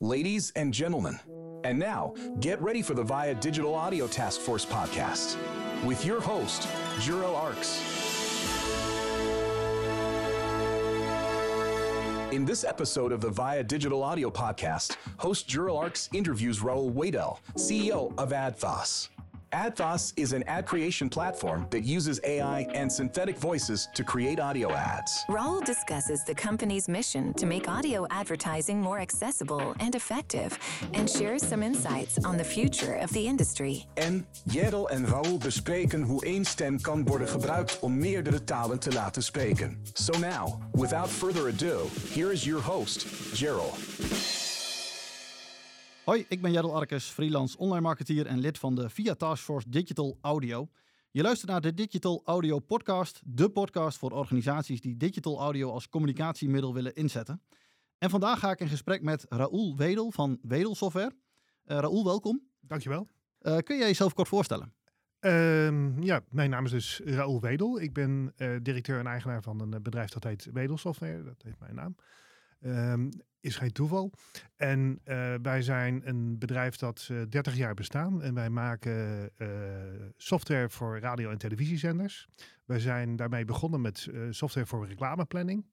ladies 0.00 0.50
and 0.56 0.72
gentlemen. 0.72 1.18
And 1.62 1.78
now, 1.78 2.14
get 2.40 2.60
ready 2.62 2.80
for 2.80 2.94
the 2.94 3.02
VIA 3.02 3.34
Digital 3.34 3.74
Audio 3.74 4.06
Task 4.06 4.40
Force 4.40 4.64
podcast 4.64 5.36
with 5.84 6.04
your 6.06 6.20
host, 6.20 6.62
Juro 6.98 7.34
Arks. 7.36 7.82
In 12.32 12.44
this 12.44 12.64
episode 12.64 13.12
of 13.12 13.20
the 13.20 13.28
VIA 13.28 13.64
Digital 13.64 14.02
Audio 14.02 14.30
Podcast, 14.30 14.96
host 15.18 15.48
Jural 15.48 15.78
Arks 15.78 16.08
interviews 16.14 16.60
Raul 16.60 16.92
Wadell, 16.92 17.38
CEO 17.56 18.16
of 18.18 18.30
AdThos. 18.30 19.08
AdThos 19.52 20.12
is 20.16 20.32
an 20.32 20.44
ad 20.44 20.64
creation 20.64 21.08
platform 21.08 21.66
that 21.70 21.82
uses 21.82 22.20
AI 22.22 22.66
and 22.72 22.90
synthetic 22.90 23.36
voices 23.36 23.88
to 23.94 24.04
create 24.04 24.38
audio 24.38 24.70
ads. 24.72 25.24
Raul 25.28 25.64
discusses 25.64 26.24
the 26.24 26.34
company's 26.34 26.88
mission 26.88 27.34
to 27.34 27.46
make 27.46 27.68
audio 27.68 28.06
advertising 28.10 28.80
more 28.80 29.00
accessible 29.00 29.74
and 29.80 29.94
effective 29.96 30.56
and 30.94 31.10
shares 31.10 31.44
some 31.44 31.64
insights 31.64 32.24
on 32.24 32.36
the 32.36 32.44
future 32.44 32.94
of 32.94 33.10
the 33.12 33.26
industry. 33.26 33.86
En 33.96 34.26
Jerel 34.44 34.88
en 34.88 35.06
Raul 35.06 35.38
bespreken 35.38 36.02
hoe 36.02 36.24
één 36.24 36.44
stem 36.44 36.80
kan 36.80 37.04
worden 37.04 37.28
gebruikt 37.28 37.78
om 37.80 37.98
meerdere 37.98 38.44
talen 38.44 38.78
te 38.78 38.92
laten 38.92 39.22
spreken. 39.22 39.78
So 39.92 40.18
now, 40.18 40.60
without 40.72 41.08
further 41.08 41.48
ado, 41.48 41.86
here 42.14 42.32
is 42.32 42.44
your 42.44 42.62
host, 42.62 43.06
Gerald. 43.34 43.78
Hoi, 46.10 46.24
ik 46.28 46.40
ben 46.42 46.52
Jadel 46.52 46.76
Arkes, 46.76 47.04
freelance 47.04 47.58
online 47.58 47.80
marketeer 47.80 48.26
en 48.26 48.38
lid 48.38 48.58
van 48.58 48.74
de 48.74 48.88
VIA 48.88 49.14
Taskforce 49.14 49.70
Digital 49.70 50.18
Audio. 50.20 50.68
Je 51.10 51.22
luistert 51.22 51.50
naar 51.50 51.60
de 51.60 51.74
Digital 51.74 52.22
Audio 52.24 52.58
Podcast, 52.58 53.22
de 53.24 53.50
podcast 53.50 53.98
voor 53.98 54.10
organisaties 54.10 54.80
die 54.80 54.96
digital 54.96 55.38
audio 55.38 55.70
als 55.70 55.88
communicatiemiddel 55.88 56.74
willen 56.74 56.94
inzetten. 56.94 57.42
En 57.98 58.10
vandaag 58.10 58.38
ga 58.38 58.50
ik 58.50 58.60
in 58.60 58.68
gesprek 58.68 59.02
met 59.02 59.26
Raoul 59.28 59.76
Wedel 59.76 60.10
van 60.10 60.38
Wedel 60.42 60.74
Software. 60.74 61.12
Uh, 61.66 61.78
Raoul, 61.78 62.04
welkom. 62.04 62.42
Dankjewel. 62.60 63.08
Uh, 63.40 63.56
kun 63.56 63.78
jij 63.78 63.86
jezelf 63.86 64.14
kort 64.14 64.28
voorstellen? 64.28 64.74
Uh, 65.20 66.02
ja, 66.02 66.20
mijn 66.28 66.50
naam 66.50 66.64
is 66.64 66.70
dus 66.70 67.00
Raoul 67.04 67.40
Wedel. 67.40 67.80
Ik 67.80 67.92
ben 67.92 68.32
uh, 68.36 68.56
directeur 68.62 68.98
en 68.98 69.06
eigenaar 69.06 69.42
van 69.42 69.60
een 69.60 69.82
bedrijf 69.82 70.10
dat 70.10 70.24
heet 70.24 70.48
Wedel 70.52 70.78
Software. 70.78 71.22
Dat 71.22 71.42
heeft 71.42 71.60
mijn 71.60 71.74
naam. 71.74 71.96
Um, 72.62 73.10
is 73.40 73.56
geen 73.56 73.72
toeval. 73.72 74.12
En 74.56 75.00
uh, 75.04 75.34
wij 75.42 75.62
zijn 75.62 76.08
een 76.08 76.38
bedrijf 76.38 76.76
dat 76.76 77.08
uh, 77.10 77.22
30 77.28 77.56
jaar 77.56 77.74
bestaan 77.74 78.22
en 78.22 78.34
wij 78.34 78.50
maken 78.50 79.30
uh, 79.38 79.48
software 80.16 80.70
voor 80.70 80.98
radio- 80.98 81.30
en 81.30 81.38
televisiezenders. 81.38 82.28
Wij 82.64 82.78
zijn 82.78 83.16
daarmee 83.16 83.44
begonnen 83.44 83.80
met 83.80 84.08
software 84.30 84.66
voor 84.66 84.86
reclameplanning. 84.86 85.64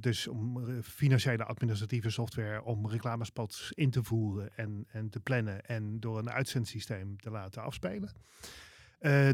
dus 0.00 0.26
om 0.26 0.66
financiële 0.82 1.44
administratieve 1.44 2.10
software 2.10 2.62
om 2.62 2.88
reclamespots 2.88 3.72
in 3.74 3.90
te 3.90 4.02
voeren 4.02 4.56
en, 4.56 4.84
en 4.88 5.08
te 5.10 5.20
plannen 5.20 5.64
en 5.64 6.00
door 6.00 6.18
een 6.18 6.30
uitzendsysteem 6.30 7.16
te 7.20 7.30
laten 7.30 7.62
afspelen. 7.62 8.12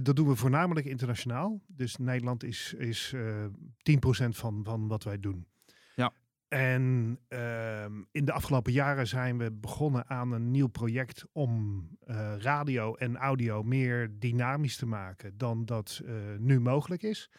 dat 0.03 0.17
doen 0.17 0.29
we 0.29 0.37
voornamelijk 0.37 0.87
internationaal. 0.87 1.61
Dus 1.67 1.97
Nederland 1.97 2.45
is, 2.45 2.75
is 2.79 3.15
10% 3.15 3.17
van, 4.29 4.65
van 4.65 4.89
wat 4.89 5.05
wij 5.05 5.21
doen. 5.21 5.47
En 6.55 7.19
uh, 7.29 7.85
in 8.11 8.25
de 8.25 8.33
afgelopen 8.33 8.73
jaren 8.73 9.07
zijn 9.07 9.39
we 9.39 9.53
begonnen 9.53 10.09
aan 10.09 10.33
een 10.33 10.51
nieuw 10.51 10.67
project 10.67 11.25
om 11.33 11.89
uh, 12.07 12.35
radio 12.39 12.95
en 12.95 13.17
audio 13.17 13.63
meer 13.63 14.19
dynamisch 14.19 14.77
te 14.77 14.87
maken 14.87 15.39
dan 15.39 15.65
dat 15.65 16.01
uh, 16.05 16.13
nu 16.39 16.61
mogelijk 16.61 17.03
is. 17.03 17.31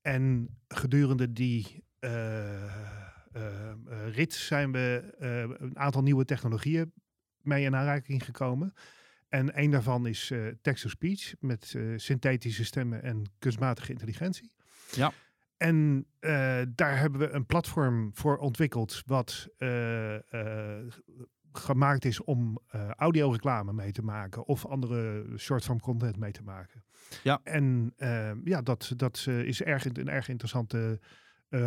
En 0.00 0.48
gedurende 0.68 1.32
die 1.32 1.84
uh, 2.00 2.72
rit 4.12 4.34
zijn 4.34 4.72
we 4.72 5.14
een 5.58 5.78
aantal 5.78 6.02
nieuwe 6.02 6.24
technologieën 6.24 6.92
mee 7.42 7.64
in 7.64 7.76
aanraking 7.76 8.24
gekomen. 8.24 8.72
En 9.28 9.62
een 9.62 9.70
daarvan 9.70 10.06
is 10.06 10.32
text-to-speech 10.62 11.34
met 11.40 11.78
synthetische 11.96 12.64
stemmen 12.64 13.02
en 13.02 13.22
kunstmatige 13.38 13.92
intelligentie. 13.92 14.52
Ja. 14.90 15.12
En 15.58 16.06
uh, 16.20 16.60
daar 16.74 16.98
hebben 16.98 17.20
we 17.20 17.30
een 17.30 17.46
platform 17.46 18.10
voor 18.14 18.36
ontwikkeld 18.36 19.02
wat 19.06 19.48
uh, 19.58 20.14
uh, 20.14 20.20
gemaakt 21.52 22.04
is 22.04 22.24
om 22.24 22.58
audioreclame 22.96 23.72
mee 23.72 23.92
te 23.92 24.02
maken 24.02 24.46
of 24.46 24.66
andere 24.66 25.24
short-form 25.38 25.80
content 25.80 26.16
mee 26.16 26.32
te 26.32 26.42
maken. 26.42 26.84
Ja. 27.22 27.40
En 27.42 27.94
ja, 28.44 28.62
dat, 28.62 28.92
dat 28.96 29.26
is 29.26 29.62
erg, 29.62 29.84
een 29.84 30.08
erg 30.08 30.28
interessante 30.28 31.00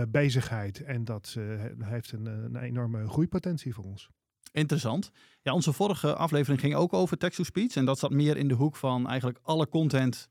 bezigheid 0.08 0.84
en 0.84 1.06
dat 1.06 1.38
heeft 1.80 2.12
een, 2.12 2.26
een 2.26 2.56
enorme 2.56 3.08
groeipotentie 3.08 3.74
voor 3.74 3.84
ons. 3.84 4.10
Interessant. 4.52 5.12
Ja, 5.42 5.54
onze 5.54 5.74
vorige 5.74 6.16
aflevering 6.16 6.60
ging 6.60 6.76
ook 6.76 6.94
over 6.94 7.18
text-to-speech 7.18 7.76
en 7.76 7.86
dat 7.86 8.00
zat 8.00 8.12
meer 8.12 8.38
in 8.38 8.48
de 8.48 8.54
hoek 8.54 8.76
van 8.76 9.08
eigenlijk 9.08 9.40
alle 9.42 9.68
content 9.68 10.30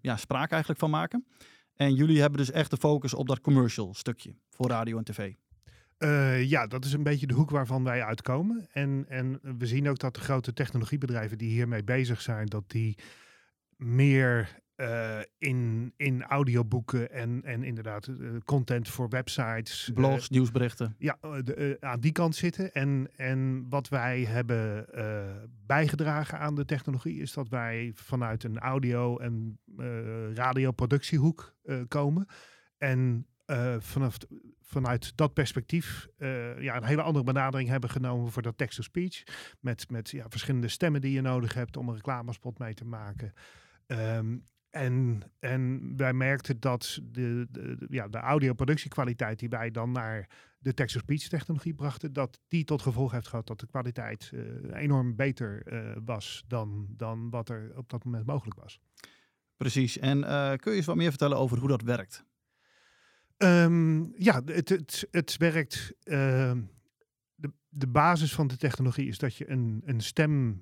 ja, 0.00 0.16
spraak 0.16 0.50
eigenlijk 0.50 0.80
van 0.80 0.90
maken. 0.90 1.26
En 1.76 1.94
jullie 1.94 2.20
hebben 2.20 2.38
dus 2.38 2.50
echt 2.50 2.70
de 2.70 2.76
focus 2.76 3.14
op 3.14 3.28
dat 3.28 3.40
commercial 3.40 3.94
stukje 3.94 4.34
voor 4.50 4.68
radio 4.68 4.98
en 4.98 5.04
tv. 5.04 5.32
Uh, 5.98 6.44
ja, 6.44 6.66
dat 6.66 6.84
is 6.84 6.92
een 6.92 7.02
beetje 7.02 7.26
de 7.26 7.34
hoek 7.34 7.50
waarvan 7.50 7.84
wij 7.84 8.04
uitkomen. 8.04 8.66
En, 8.72 9.04
en 9.08 9.40
we 9.58 9.66
zien 9.66 9.88
ook 9.88 9.98
dat 9.98 10.14
de 10.14 10.20
grote 10.20 10.52
technologiebedrijven 10.52 11.38
die 11.38 11.50
hiermee 11.50 11.84
bezig 11.84 12.20
zijn, 12.20 12.46
dat 12.46 12.70
die 12.70 12.98
meer 13.76 14.64
uh, 14.76 15.18
in, 15.38 15.92
in 15.96 16.22
audioboeken 16.22 17.10
en, 17.12 17.42
en 17.44 17.62
inderdaad 17.62 18.06
uh, 18.06 18.30
content 18.44 18.88
voor 18.88 19.08
websites. 19.08 19.90
Blogs, 19.94 20.28
nieuwsberichten. 20.28 20.94
Ja, 20.98 21.18
de, 21.20 21.76
aan 21.80 22.00
die 22.00 22.12
kant 22.12 22.34
zitten. 22.34 22.72
En, 22.72 23.08
en 23.16 23.66
wat 23.68 23.88
wij 23.88 24.24
hebben 24.24 24.86
bijgedragen 25.66 26.38
aan 26.38 26.54
de 26.54 26.64
technologie 26.64 27.20
is 27.20 27.32
dat 27.32 27.48
wij 27.48 27.92
vanuit 27.94 28.44
een 28.44 28.58
audio- 28.58 29.18
en 29.18 29.58
radioproductiehoek 30.34 31.55
komen. 31.88 32.26
En 32.78 33.26
vanaf, 33.78 34.16
vanuit 34.60 35.16
dat 35.16 35.32
perspectief 35.34 36.08
ja, 36.58 36.76
een 36.76 36.84
hele 36.84 37.02
andere 37.02 37.24
benadering 37.24 37.68
hebben 37.68 37.90
genomen 37.90 38.32
voor 38.32 38.42
dat 38.42 38.58
text-to-speech. 38.58 39.22
Met, 39.60 39.90
met 39.90 40.10
ja, 40.10 40.26
verschillende 40.28 40.68
stemmen 40.68 41.00
die 41.00 41.12
je 41.12 41.20
nodig 41.20 41.54
hebt 41.54 41.76
om 41.76 41.88
een 41.88 41.94
reclamespot 41.94 42.58
mee 42.58 42.74
te 42.74 42.84
maken. 42.84 43.32
Um, 43.86 44.46
en, 44.70 45.22
en 45.38 45.92
wij 45.96 46.12
merkten 46.12 46.60
dat 46.60 47.00
de, 47.02 47.46
de, 47.50 47.86
ja, 47.88 48.08
de 48.08 48.18
audioproductiekwaliteit 48.18 49.38
die 49.38 49.48
wij 49.48 49.70
dan 49.70 49.92
naar 49.92 50.28
de 50.58 50.74
text-to-speech 50.74 51.28
technologie 51.28 51.74
brachten, 51.74 52.12
dat 52.12 52.40
die 52.48 52.64
tot 52.64 52.82
gevolg 52.82 53.12
heeft 53.12 53.28
gehad 53.28 53.46
dat 53.46 53.60
de 53.60 53.66
kwaliteit 53.66 54.30
uh, 54.34 54.42
enorm 54.72 55.16
beter 55.16 55.72
uh, 55.72 55.96
was 56.04 56.44
dan, 56.46 56.86
dan 56.90 57.30
wat 57.30 57.48
er 57.48 57.72
op 57.76 57.88
dat 57.88 58.04
moment 58.04 58.26
mogelijk 58.26 58.60
was. 58.60 58.80
Precies. 59.56 59.98
En 59.98 60.18
uh, 60.18 60.52
kun 60.52 60.70
je 60.70 60.76
eens 60.76 60.86
wat 60.86 60.96
meer 60.96 61.08
vertellen 61.08 61.38
over 61.38 61.58
hoe 61.58 61.68
dat 61.68 61.82
werkt? 61.82 62.24
Um, 63.38 64.12
ja, 64.18 64.42
het, 64.44 64.68
het, 64.68 65.08
het 65.10 65.36
werkt. 65.36 65.92
Ehm, 66.02 66.62
de, 67.34 67.52
de 67.68 67.86
basis 67.86 68.34
van 68.34 68.46
de 68.46 68.56
technologie 68.56 69.08
is 69.08 69.18
dat 69.18 69.36
je 69.36 69.50
een, 69.50 69.82
een 69.84 70.00
stem 70.00 70.60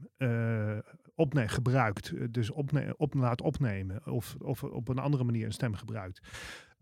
opne 1.15 1.49
gebruikt, 1.49 2.13
eh, 2.13 2.25
dus 2.31 2.51
opne 2.51 2.95
op 2.97 3.15
laat 3.15 3.43
opnemen 3.43 4.07
of, 4.07 4.37
of 4.39 4.65
op 4.65 4.89
een 4.89 4.99
andere 4.99 5.25
manier 5.25 5.47
een 5.47 5.53
stem 5.53 5.75
gebruikt. 5.75 6.29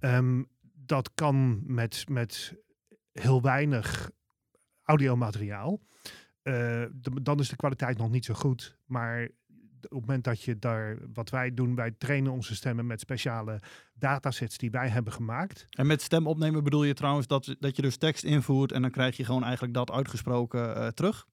Um, 0.01 0.49
dat 0.72 1.15
kan 1.15 1.62
met, 1.67 2.05
met 2.09 2.55
heel 3.12 3.43
weinig 3.43 4.11
audiomateriaal. 4.83 5.81
Uh, 6.43 6.84
dan 7.22 7.39
is 7.39 7.49
de 7.49 7.56
kwaliteit 7.56 7.99
nog 7.99 8.11
niet 8.11 8.25
zo 8.25 8.34
goed. 8.34 8.78
Maar 8.84 9.28
op 9.84 9.91
het 9.91 10.00
moment 10.00 10.25
dat 10.25 10.43
je 10.43 10.59
daar, 10.59 10.98
wat 11.12 11.31
wij 11.31 11.54
doen, 11.54 11.75
wij 11.75 11.91
trainen 11.98 12.32
onze 12.32 12.54
stemmen 12.54 12.87
met 12.87 13.00
speciale 13.00 13.60
datasets 13.94 14.59
die 14.59 14.70
wij 14.70 14.88
hebben 14.88 15.12
gemaakt. 15.12 15.66
En 15.70 15.87
met 15.87 16.03
stem 16.03 16.26
opnemen 16.26 16.65
bedoel 16.65 16.84
je 16.84 16.94
trouwens 16.94 17.26
dat, 17.26 17.56
dat 17.60 17.76
je 17.76 17.82
dus 17.82 17.97
tekst 17.97 18.25
invoert 18.25 18.72
en 18.72 18.82
dan 18.82 18.91
krijg 18.91 19.16
je 19.16 19.25
gewoon 19.25 19.44
eigenlijk 19.44 19.75
dat 19.75 19.91
uitgesproken 19.91 20.77
uh, 20.77 20.86
terug? 20.86 21.27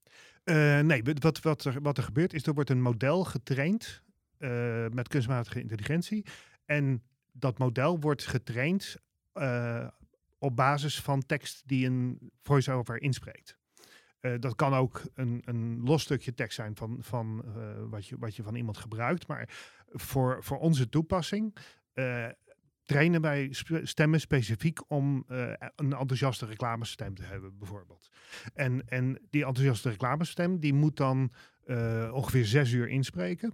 Uh, 0.43 0.79
nee, 0.79 1.03
wat, 1.03 1.39
wat, 1.39 1.65
er, 1.65 1.81
wat 1.81 1.97
er 1.97 2.03
gebeurt 2.03 2.33
is, 2.33 2.45
er 2.45 2.53
wordt 2.53 2.69
een 2.69 2.81
model 2.81 3.23
getraind 3.23 4.01
uh, 4.39 4.85
met 4.87 5.07
kunstmatige 5.07 5.61
intelligentie. 5.61 6.25
En 6.65 7.03
dat 7.31 7.57
model 7.57 7.99
wordt 7.99 8.25
getraind 8.25 8.95
op 10.37 10.55
basis 10.55 11.01
van 11.01 11.25
tekst 11.25 11.67
die 11.67 11.85
een 11.85 12.31
voice-over 12.41 13.01
inspreekt. 13.01 13.58
Dat 14.39 14.55
kan 14.55 14.73
ook 14.73 15.01
een, 15.13 15.41
een 15.45 15.81
los 15.83 16.01
stukje 16.01 16.33
tekst 16.33 16.55
zijn 16.55 16.75
van, 16.75 16.97
van 16.99 17.45
wat, 17.89 18.07
je, 18.07 18.15
wat 18.19 18.35
je 18.35 18.43
van 18.43 18.55
iemand 18.55 18.77
gebruikt. 18.77 19.27
Maar 19.27 19.49
voor, 19.87 20.43
voor 20.43 20.57
onze 20.57 20.89
toepassing 20.89 21.57
trainen 22.85 23.21
wij 23.21 23.53
stemmen 23.83 24.19
specifiek 24.19 24.91
om 24.91 25.23
een 25.27 25.93
enthousiaste 25.93 26.45
reclamestem 26.45 27.15
te 27.15 27.23
hebben, 27.23 27.57
bijvoorbeeld. 27.57 28.09
En, 28.53 28.87
en 28.87 29.19
die 29.29 29.45
enthousiaste 29.45 29.89
reclamestem, 29.89 30.59
die 30.59 30.73
moet 30.73 30.97
dan 30.97 31.31
ongeveer 32.11 32.45
zes 32.45 32.71
uur 32.71 32.87
inspreken. 32.87 33.53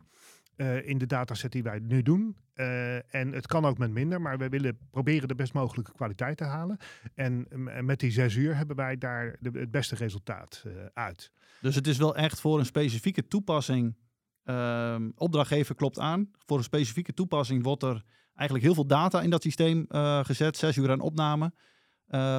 Uh, 0.57 0.88
in 0.88 0.98
de 0.98 1.06
dataset 1.06 1.52
die 1.52 1.63
wij 1.63 1.80
nu 1.80 2.02
doen. 2.02 2.36
Uh, 2.56 3.16
en 3.16 3.31
het 3.31 3.48
kan 3.48 3.66
ook 3.66 3.78
met 3.78 3.92
minder, 3.92 4.22
maar 4.22 4.38
we 4.38 4.50
willen 4.50 4.78
proberen 4.92 5.28
de 5.28 5.36
best 5.36 5.54
mogelijke 5.54 5.92
kwaliteit 5.92 6.38
te 6.38 6.44
halen. 6.44 6.78
En 7.13 7.48
met 7.81 8.00
die 8.00 8.12
zes 8.12 8.36
uur 8.36 8.56
hebben 8.56 8.75
wij 8.75 8.98
daar 8.98 9.36
de, 9.40 9.60
het 9.60 9.72
beste 9.72 9.96
resultaat 9.96 10.63
uh, 10.68 10.74
uit. 10.94 11.31
Dus 11.62 11.75
het 11.75 11.88
is 11.88 11.98
wel 11.98 12.16
echt 12.16 12.40
voor 12.40 12.60
een 12.60 12.66
specifieke 12.66 13.28
toepassing. 13.28 13.96
Ehm, 14.44 15.10
opdrachtgever 15.16 15.75
klopt 15.75 16.00
aan. 16.00 16.31
Voor 16.46 16.58
een 16.58 16.63
specifieke 16.63 17.13
toepassing 17.13 17.63
wordt 17.63 17.84
er 17.84 18.04
eigenlijk 18.36 18.66
heel 18.66 18.75
veel 18.75 18.88
data 18.88 19.22
in 19.22 19.30
dat 19.30 19.42
systeem 19.42 19.86
gezet. 20.22 20.58
Zes 20.58 20.78
uur 20.78 20.92
aan 20.92 21.00
opname. 21.00 21.51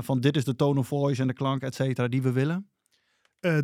van 0.02 0.20
dit 0.20 0.36
is 0.36 0.44
de 0.44 0.56
tone 0.56 0.78
of 0.78 0.86
voice 0.86 1.20
en 1.20 1.26
de 1.26 1.34
klank, 1.34 1.62
et 1.62 1.74
cetera, 1.74 2.08
die 2.08 2.22
we 2.22 2.32
willen. 2.32 2.70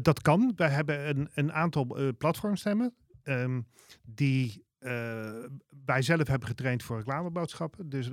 dat 0.02 0.20
kan. 0.20 0.52
Wij 0.56 0.68
hebben 0.68 1.08
een, 1.08 1.28
een 1.34 1.52
aantal 1.52 2.14
platformstemmen. 2.18 2.94
Um, 3.24 3.66
die 4.02 4.64
uh, 4.82 5.44
wij 5.84 6.02
zelf 6.02 6.28
hebben 6.28 6.48
getraind 6.48 6.82
voor 6.82 6.96
reclameboodschappen. 6.96 7.88
Dus 7.88 8.10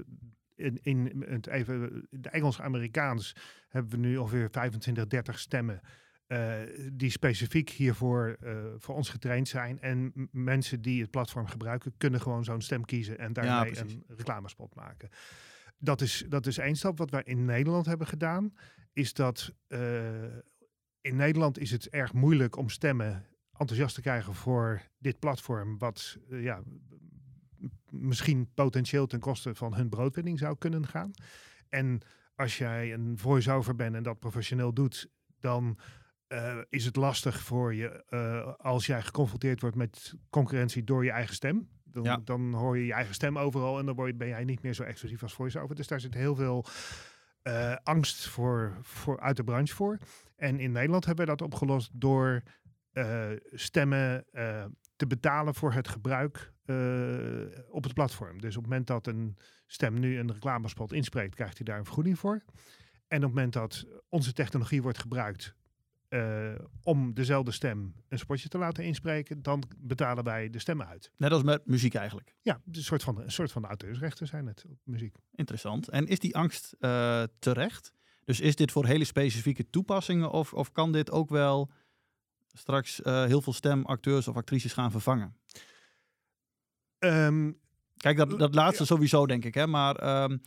in, 0.56 0.80
in 0.82 1.24
het 1.28 1.48
even 1.48 2.08
de 2.10 2.30
Engels-Amerikaans 2.30 3.36
hebben 3.70 3.92
we 3.92 3.98
nu 3.98 4.18
ongeveer 4.18 4.50
25, 4.52 5.08
30 5.08 5.40
stemmen. 5.40 5.82
Uh, 6.28 6.54
die 6.94 7.10
specifiek 7.10 7.70
hiervoor 7.70 8.38
uh, 8.44 8.66
voor 8.78 8.96
ons 8.96 9.10
getraind 9.10 9.48
zijn. 9.48 9.80
En 9.80 10.14
mensen 10.32 10.82
die 10.82 11.02
het 11.02 11.12
platform 11.12 11.48
gebruiken, 11.48 11.94
kunnen 11.98 12.22
gewoon 12.22 12.44
zo'n 12.44 12.62
stem 12.62 12.86
kiezen 12.86 13.18
en 13.18 13.34
daarmee 13.34 13.74
ja, 13.74 13.82
een 13.82 14.04
reclamespot 14.08 14.76
maken. 14.76 15.10
Dat 15.78 16.02
is, 16.02 16.26
dat 16.28 16.46
is 16.46 16.58
één 16.58 16.76
stap. 16.76 16.98
Wat 16.98 17.10
wij 17.10 17.24
in 17.24 17.46
Nederland 17.46 17.86
hebben 17.86 18.08
gedaan, 18.08 18.54
is 18.94 19.14
dat 19.14 19.54
in 21.02 21.16
Nederland 21.16 21.60
is 21.60 21.72
het 21.72 21.90
erg 21.90 22.14
moeilijk 22.14 22.56
om 22.56 22.70
stemmen 22.70 23.26
enthousiast 23.60 23.96
te 23.96 24.02
krijgen 24.02 24.34
voor 24.34 24.82
dit 24.98 25.20
platform, 25.20 25.78
wat 25.78 26.18
uh, 26.30 26.44
ja, 26.44 26.62
misschien 27.90 28.50
potentieel 28.54 29.08
ten 29.08 29.20
koste 29.20 29.56
van 29.56 29.74
hun 29.74 29.90
broodwinning 29.90 30.40
zou 30.40 30.58
kunnen 30.58 30.88
gaan. 30.88 31.12
En 31.70 32.02
als 32.36 32.58
jij 32.58 32.94
een 32.94 33.18
voice-over 33.18 33.76
bent 33.76 33.96
en 33.96 34.04
dat 34.04 34.20
professioneel 34.20 34.74
doet, 34.74 35.10
dan 35.40 35.78
uh, 36.28 36.58
is 36.70 36.86
het 36.86 36.96
lastig 36.96 37.40
voor 37.40 37.74
je 37.74 38.04
uh, 38.10 38.54
als 38.58 38.86
jij 38.86 39.02
geconfronteerd 39.02 39.62
wordt 39.62 39.76
met 39.76 40.14
concurrentie 40.30 40.84
door 40.84 41.04
je 41.06 41.12
eigen 41.12 41.36
stem. 41.36 41.70
Dan, 41.84 42.04
ja. 42.04 42.22
dan 42.24 42.54
hoor 42.54 42.78
je 42.78 42.86
je 42.86 42.94
eigen 42.94 43.14
stem 43.14 43.38
overal 43.38 43.80
en 43.80 43.86
dan 43.86 43.96
word 43.96 44.10
je, 44.10 44.16
ben 44.16 44.28
jij 44.28 44.44
niet 44.44 44.62
meer 44.62 44.74
zo 44.74 44.84
exclusief 44.84 45.24
als 45.24 45.34
voice-over. 45.34 45.76
Dus 45.76 45.88
daar 45.88 46.00
zit 46.00 46.14
heel 46.14 46.36
veel 46.36 46.66
uh, 47.44 47.76
angst 47.84 48.28
voor, 48.28 48.78
voor 48.82 49.20
uit 49.20 49.36
de 49.36 49.44
branche 49.44 49.76
voor. 49.76 49.98
En 50.36 50.60
in 50.60 50.72
Nederland 50.72 51.06
hebben 51.06 51.26
we 51.26 51.32
dat 51.32 51.42
opgelost 51.42 51.90
door 51.94 52.44
stemmen 53.52 54.26
uh, 54.34 54.66
te 54.96 55.08
betalen 55.08 55.56
voor 55.56 55.74
het 55.74 55.88
gebruik 55.88 56.54
uh, 56.66 57.46
op 57.70 57.84
het 57.84 57.94
platform. 57.94 58.42
Dus 58.42 58.56
op 58.56 58.62
het 58.62 58.72
moment 58.72 58.88
dat 58.88 59.08
een 59.08 59.38
stem 59.66 60.00
nu 60.00 60.20
een 60.20 60.32
reclamespot 60.32 60.94
inspreekt, 60.94 61.36
krijgt 61.36 61.58
hij 61.58 61.66
daar 61.66 61.78
een 61.78 61.86
vergoeding 61.86 62.20
voor. 62.20 62.44
En 63.08 63.18
op 63.18 63.24
het 63.24 63.34
moment 63.34 63.54
dat 63.54 63.86
onze 64.10 64.34
technologie 64.34 64.82
wordt 64.82 64.98
gebruikt 64.98 65.56
om 66.84 67.14
dezelfde 67.14 67.52
stem 67.52 67.94
een 68.08 68.20
spotje 68.20 68.50
te 68.50 68.58
laten 68.58 68.84
inspreken, 68.84 69.42
dan 69.42 69.64
betalen 69.78 70.24
wij 70.24 70.50
de 70.50 70.60
stemmen 70.60 70.88
uit. 70.88 71.12
Net 71.18 71.32
als 71.32 71.44
met 71.44 71.66
muziek 71.66 71.94
eigenlijk. 71.94 72.36
Ja, 72.42 72.62
een 72.72 72.84
soort 72.84 73.04
van, 73.04 73.22
een 73.22 73.32
soort 73.32 73.52
van 73.52 73.66
auteursrechten 73.66 74.28
zijn 74.28 74.48
het 74.48 74.66
op 74.70 74.80
muziek. 74.84 75.16
Interessant. 75.32 75.90
En 75.90 76.08
is 76.08 76.20
die 76.20 76.36
angst 76.36 76.76
terecht? 77.40 77.94
Dus 78.26 78.40
is 78.40 78.56
dit 78.56 78.72
voor 78.72 78.86
hele 78.86 79.04
specifieke 79.04 79.70
toepassingen 79.70 80.32
of, 80.32 80.54
of 80.54 80.72
kan 80.72 80.92
dit 80.92 81.12
ook 81.12 81.30
wel 81.30 81.72
straks 82.60 83.00
uh, 83.00 83.24
heel 83.24 83.42
veel 83.42 83.54
stemacteurs 83.54 84.28
of 84.28 84.36
actrices 84.36 84.74
gaan 84.74 84.92
vervangen? 84.92 85.36
Um, 87.00 87.60
Kijk, 87.98 88.18
dat, 88.18 88.40
dat 88.40 88.56
laatste 88.56 88.86
sowieso 88.86 89.26
denk 89.26 89.46
ik, 89.46 89.54
hè. 89.54 89.68
Maar 89.68 90.24
um, 90.24 90.42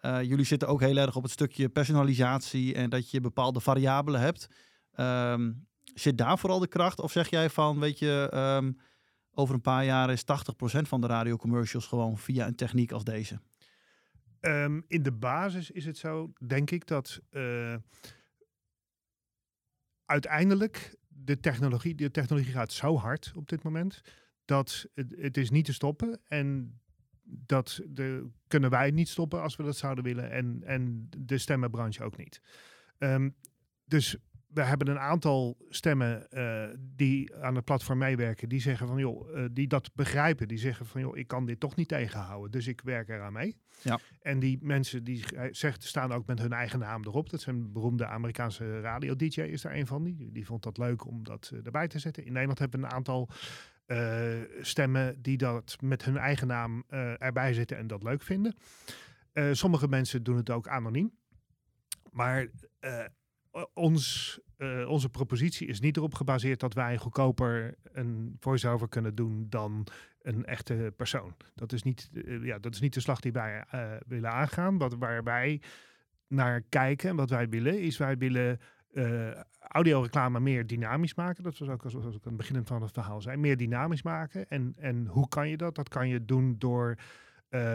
uh, 0.00 0.22
jullie 0.22 0.44
zitten 0.44 0.68
ook 0.68 0.80
heel 0.80 0.96
erg 0.96 1.16
op 1.16 1.22
het 1.22 1.32
stukje 1.32 1.68
personalisatie 1.68 2.74
en 2.74 2.90
dat 2.90 3.10
je 3.10 3.20
bepaalde 3.20 3.60
variabelen 3.60 4.20
hebt. 4.20 4.48
Um, 4.96 5.66
zit 5.94 6.18
daar 6.18 6.38
vooral 6.38 6.58
de 6.58 6.68
kracht? 6.68 7.00
Of 7.00 7.12
zeg 7.12 7.30
jij 7.30 7.50
van, 7.50 7.80
weet 7.80 7.98
je, 7.98 8.74
over 9.30 9.54
een 9.54 9.60
paar 9.60 9.84
jaar 9.84 10.10
is 10.10 10.22
80% 10.22 10.24
van 10.80 11.00
de 11.00 11.06
radiocommercials 11.06 11.86
gewoon 11.86 12.18
via 12.18 12.46
een 12.46 12.56
techniek 12.56 12.92
als 12.92 13.04
deze? 13.04 13.40
in 14.86 15.02
de 15.02 15.12
basis 15.12 15.70
is 15.70 15.84
het 15.84 15.98
zo, 15.98 16.32
denk 16.46 16.70
ik, 16.70 16.86
dat 16.86 17.20
uiteindelijk 20.06 20.96
de 21.24 21.40
technologie, 21.40 21.94
de 21.94 22.10
technologie 22.10 22.52
gaat 22.52 22.72
zo 22.72 22.96
hard 22.96 23.32
op 23.36 23.48
dit 23.48 23.62
moment 23.62 24.00
dat 24.44 24.86
het, 24.94 25.14
het 25.18 25.36
is 25.36 25.50
niet 25.50 25.64
te 25.64 25.72
stoppen. 25.72 26.20
En 26.24 26.78
dat 27.22 27.80
de, 27.88 28.28
kunnen 28.46 28.70
wij 28.70 28.90
niet 28.90 29.08
stoppen 29.08 29.42
als 29.42 29.56
we 29.56 29.62
dat 29.62 29.76
zouden 29.76 30.04
willen. 30.04 30.30
En, 30.30 30.62
en 30.64 31.08
de 31.18 31.38
stemmenbranche 31.38 32.04
ook 32.04 32.16
niet. 32.16 32.40
Um, 32.98 33.34
dus 33.84 34.16
we 34.54 34.62
hebben 34.62 34.88
een 34.88 34.98
aantal 34.98 35.56
stemmen 35.68 36.26
uh, 36.30 36.64
die 36.96 37.34
aan 37.34 37.54
het 37.54 37.64
platform 37.64 37.98
meewerken, 37.98 38.48
die 38.48 38.60
zeggen 38.60 38.86
van 38.86 38.98
joh, 38.98 39.36
uh, 39.36 39.44
die 39.52 39.66
dat 39.66 39.90
begrijpen, 39.94 40.48
die 40.48 40.58
zeggen 40.58 40.86
van 40.86 41.00
joh, 41.00 41.16
ik 41.16 41.26
kan 41.26 41.46
dit 41.46 41.60
toch 41.60 41.76
niet 41.76 41.88
tegenhouden, 41.88 42.50
dus 42.50 42.66
ik 42.66 42.80
werk 42.84 43.08
eraan 43.08 43.32
mee. 43.32 43.56
Ja. 43.82 43.98
En 44.20 44.38
die 44.38 44.58
mensen 44.62 45.04
die 45.04 45.24
zegt, 45.50 45.84
staan 45.84 46.12
ook 46.12 46.26
met 46.26 46.38
hun 46.38 46.52
eigen 46.52 46.78
naam 46.78 47.04
erop. 47.04 47.30
Dat 47.30 47.40
zijn 47.40 47.72
beroemde 47.72 48.06
Amerikaanse 48.06 48.80
radio 48.80 49.16
DJ 49.16 49.40
is 49.40 49.62
daar 49.62 49.74
een 49.74 49.86
van. 49.86 50.04
Die, 50.04 50.32
die 50.32 50.46
vond 50.46 50.62
dat 50.62 50.78
leuk 50.78 51.06
om 51.06 51.24
dat 51.24 51.50
uh, 51.54 51.64
erbij 51.64 51.88
te 51.88 51.98
zetten. 51.98 52.24
In 52.24 52.32
Nederland 52.32 52.58
hebben 52.58 52.80
we 52.80 52.86
een 52.86 52.92
aantal 52.92 53.28
stemmen 54.60 55.22
die 55.22 55.36
dat 55.36 55.76
met 55.80 56.04
hun 56.04 56.16
eigen 56.16 56.46
naam 56.46 56.84
erbij 57.18 57.54
zitten 57.54 57.76
en 57.76 57.86
dat 57.86 58.02
leuk 58.02 58.22
vinden. 58.22 58.54
sommige 59.52 59.88
mensen 59.88 60.22
doen 60.22 60.36
het 60.36 60.50
ook 60.50 60.68
anoniem. 60.68 61.12
Maar 62.10 62.46
ons, 63.74 64.38
uh, 64.58 64.88
onze 64.88 65.08
propositie 65.08 65.66
is 65.66 65.80
niet 65.80 65.96
erop 65.96 66.14
gebaseerd 66.14 66.60
dat 66.60 66.74
wij 66.74 66.96
goedkoper 66.96 67.74
een 67.82 68.36
voice-over 68.40 68.88
kunnen 68.88 69.14
doen 69.14 69.46
dan 69.48 69.86
een 70.22 70.44
echte 70.44 70.92
persoon. 70.96 71.34
Dat 71.54 71.72
is 71.72 71.82
niet, 71.82 72.10
uh, 72.12 72.44
ja, 72.44 72.58
dat 72.58 72.74
is 72.74 72.80
niet 72.80 72.94
de 72.94 73.00
slag 73.00 73.20
die 73.20 73.32
wij 73.32 73.64
willen 74.06 74.30
aangaan. 74.30 74.78
Wat, 74.78 74.94
waar 74.94 75.22
wij 75.22 75.60
naar 76.28 76.60
kijken 76.60 77.10
en 77.10 77.16
wat 77.16 77.30
wij 77.30 77.48
willen, 77.48 77.80
is 77.80 77.96
wij 77.96 78.16
willen 78.16 78.58
audioreclame 79.58 80.40
meer 80.40 80.66
dynamisch 80.66 81.14
maken. 81.14 81.42
Dat 81.42 81.58
was 81.58 81.68
ook 81.68 81.84
zoals 81.86 82.16
ik 82.16 82.26
aan 82.26 82.32
het 82.32 82.36
begin 82.36 82.66
van 82.66 82.82
het 82.82 82.92
verhaal 82.92 83.20
zei. 83.20 83.36
Meer 83.36 83.56
dynamisch 83.56 84.02
maken. 84.02 84.48
En, 84.48 84.74
en 84.78 85.06
hoe 85.06 85.28
kan 85.28 85.48
je 85.48 85.56
dat? 85.56 85.74
Dat 85.74 85.88
kan 85.88 86.08
je 86.08 86.24
doen 86.24 86.54
door 86.58 86.94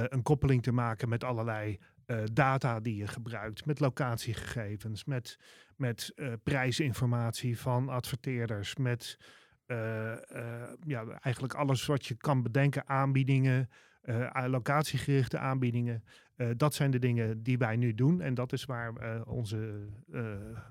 een 0.09 0.21
koppeling 0.21 0.63
te 0.63 0.71
maken 0.71 1.09
met 1.09 1.23
allerlei 1.23 1.79
uh, 2.11 2.23
data 2.33 2.79
die 2.79 2.95
je 2.95 3.07
gebruikt, 3.07 3.65
met 3.65 3.79
locatiegegevens, 3.79 5.05
met, 5.05 5.37
met 5.75 6.11
uh, 6.15 6.33
prijsinformatie 6.43 7.59
van 7.59 7.89
adverteerders, 7.89 8.75
met 8.75 9.17
uh, 9.67 9.77
ja, 10.83 11.05
eigenlijk 11.21 11.53
alles 11.53 11.85
wat 11.85 12.05
je 12.05 12.15
kan 12.15 12.41
bedenken, 12.41 12.87
aanbiedingen, 12.87 13.69
locatiegerichte 14.47 15.37
aanbiedingen. 15.37 16.03
dat 16.57 16.73
zijn 16.73 16.91
de 16.91 16.99
dingen 16.99 17.43
die 17.43 17.57
wij 17.57 17.75
nu 17.75 17.93
doen 17.93 18.21
en 18.21 18.33
dat 18.33 18.53
is 18.53 18.65
waar 18.65 19.23
onze 19.25 19.87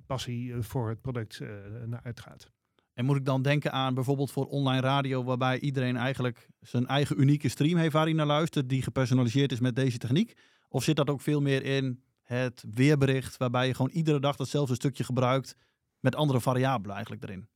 passie 0.06 0.54
voor 0.62 0.88
het 0.88 1.00
product 1.00 1.40
naar 1.86 2.00
uitgaat. 2.02 2.50
En 2.94 3.04
moet 3.04 3.16
ik 3.16 3.24
dan 3.24 3.42
denken 3.42 3.72
aan 3.72 3.94
bijvoorbeeld 3.94 4.30
voor 4.30 4.46
online 4.46 4.80
radio, 4.80 5.24
waarbij 5.24 5.60
iedereen 5.60 5.96
eigenlijk 5.96 6.48
zijn 6.60 6.86
eigen 6.86 7.20
unieke 7.20 7.48
stream 7.48 7.78
heeft 7.78 7.92
waar 7.92 8.04
hij 8.04 8.12
naar 8.12 8.26
luistert, 8.26 8.68
die 8.68 8.82
gepersonaliseerd 8.82 9.52
is 9.52 9.60
met 9.60 9.76
deze 9.76 9.98
techniek? 9.98 10.36
Of 10.68 10.84
zit 10.84 10.96
dat 10.96 11.10
ook 11.10 11.20
veel 11.20 11.40
meer 11.40 11.64
in 11.64 12.02
het 12.22 12.64
weerbericht, 12.70 13.36
waarbij 13.36 13.66
je 13.66 13.74
gewoon 13.74 13.90
iedere 13.90 14.20
dag 14.20 14.36
datzelfde 14.36 14.74
stukje 14.74 15.04
gebruikt 15.04 15.56
met 16.00 16.14
andere 16.14 16.40
variabelen 16.40 16.94
eigenlijk 16.94 17.24
erin? 17.24 17.48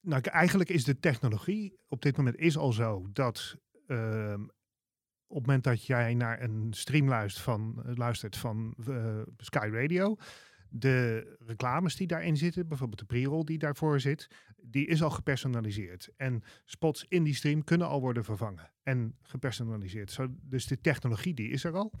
Nou, 0.00 0.22
eigenlijk 0.22 0.70
is 0.70 0.84
de 0.84 0.98
technologie 0.98 1.78
op 1.88 2.02
dit 2.02 2.16
moment 2.16 2.36
is 2.36 2.56
al 2.56 2.72
zo 2.72 3.06
dat 3.12 3.56
uh, 3.86 4.34
op 5.26 5.36
het 5.36 5.46
moment 5.46 5.64
dat 5.64 5.86
jij 5.86 6.14
naar 6.14 6.42
een 6.42 6.68
stream 6.70 7.08
luistert 7.08 7.44
van, 7.44 7.82
luistert 7.94 8.36
van 8.36 8.74
uh, 8.88 9.22
Sky 9.36 9.68
Radio, 9.72 10.16
de 10.70 11.36
reclames 11.46 11.96
die 11.96 12.06
daarin 12.06 12.36
zitten, 12.36 12.68
bijvoorbeeld 12.68 12.98
de 12.98 13.06
pre-roll 13.06 13.44
die 13.44 13.58
daarvoor 13.58 14.00
zit, 14.00 14.28
die 14.56 14.86
is 14.86 15.02
al 15.02 15.10
gepersonaliseerd. 15.10 16.10
En 16.16 16.42
spots 16.64 17.04
in 17.08 17.24
die 17.24 17.34
stream 17.34 17.64
kunnen 17.64 17.88
al 17.88 18.00
worden 18.00 18.24
vervangen 18.24 18.70
en 18.82 19.16
gepersonaliseerd. 19.22 20.18
Dus 20.40 20.66
de 20.66 20.80
technologie 20.80 21.34
die 21.34 21.50
is 21.50 21.64
er 21.64 21.74
al. 21.74 21.92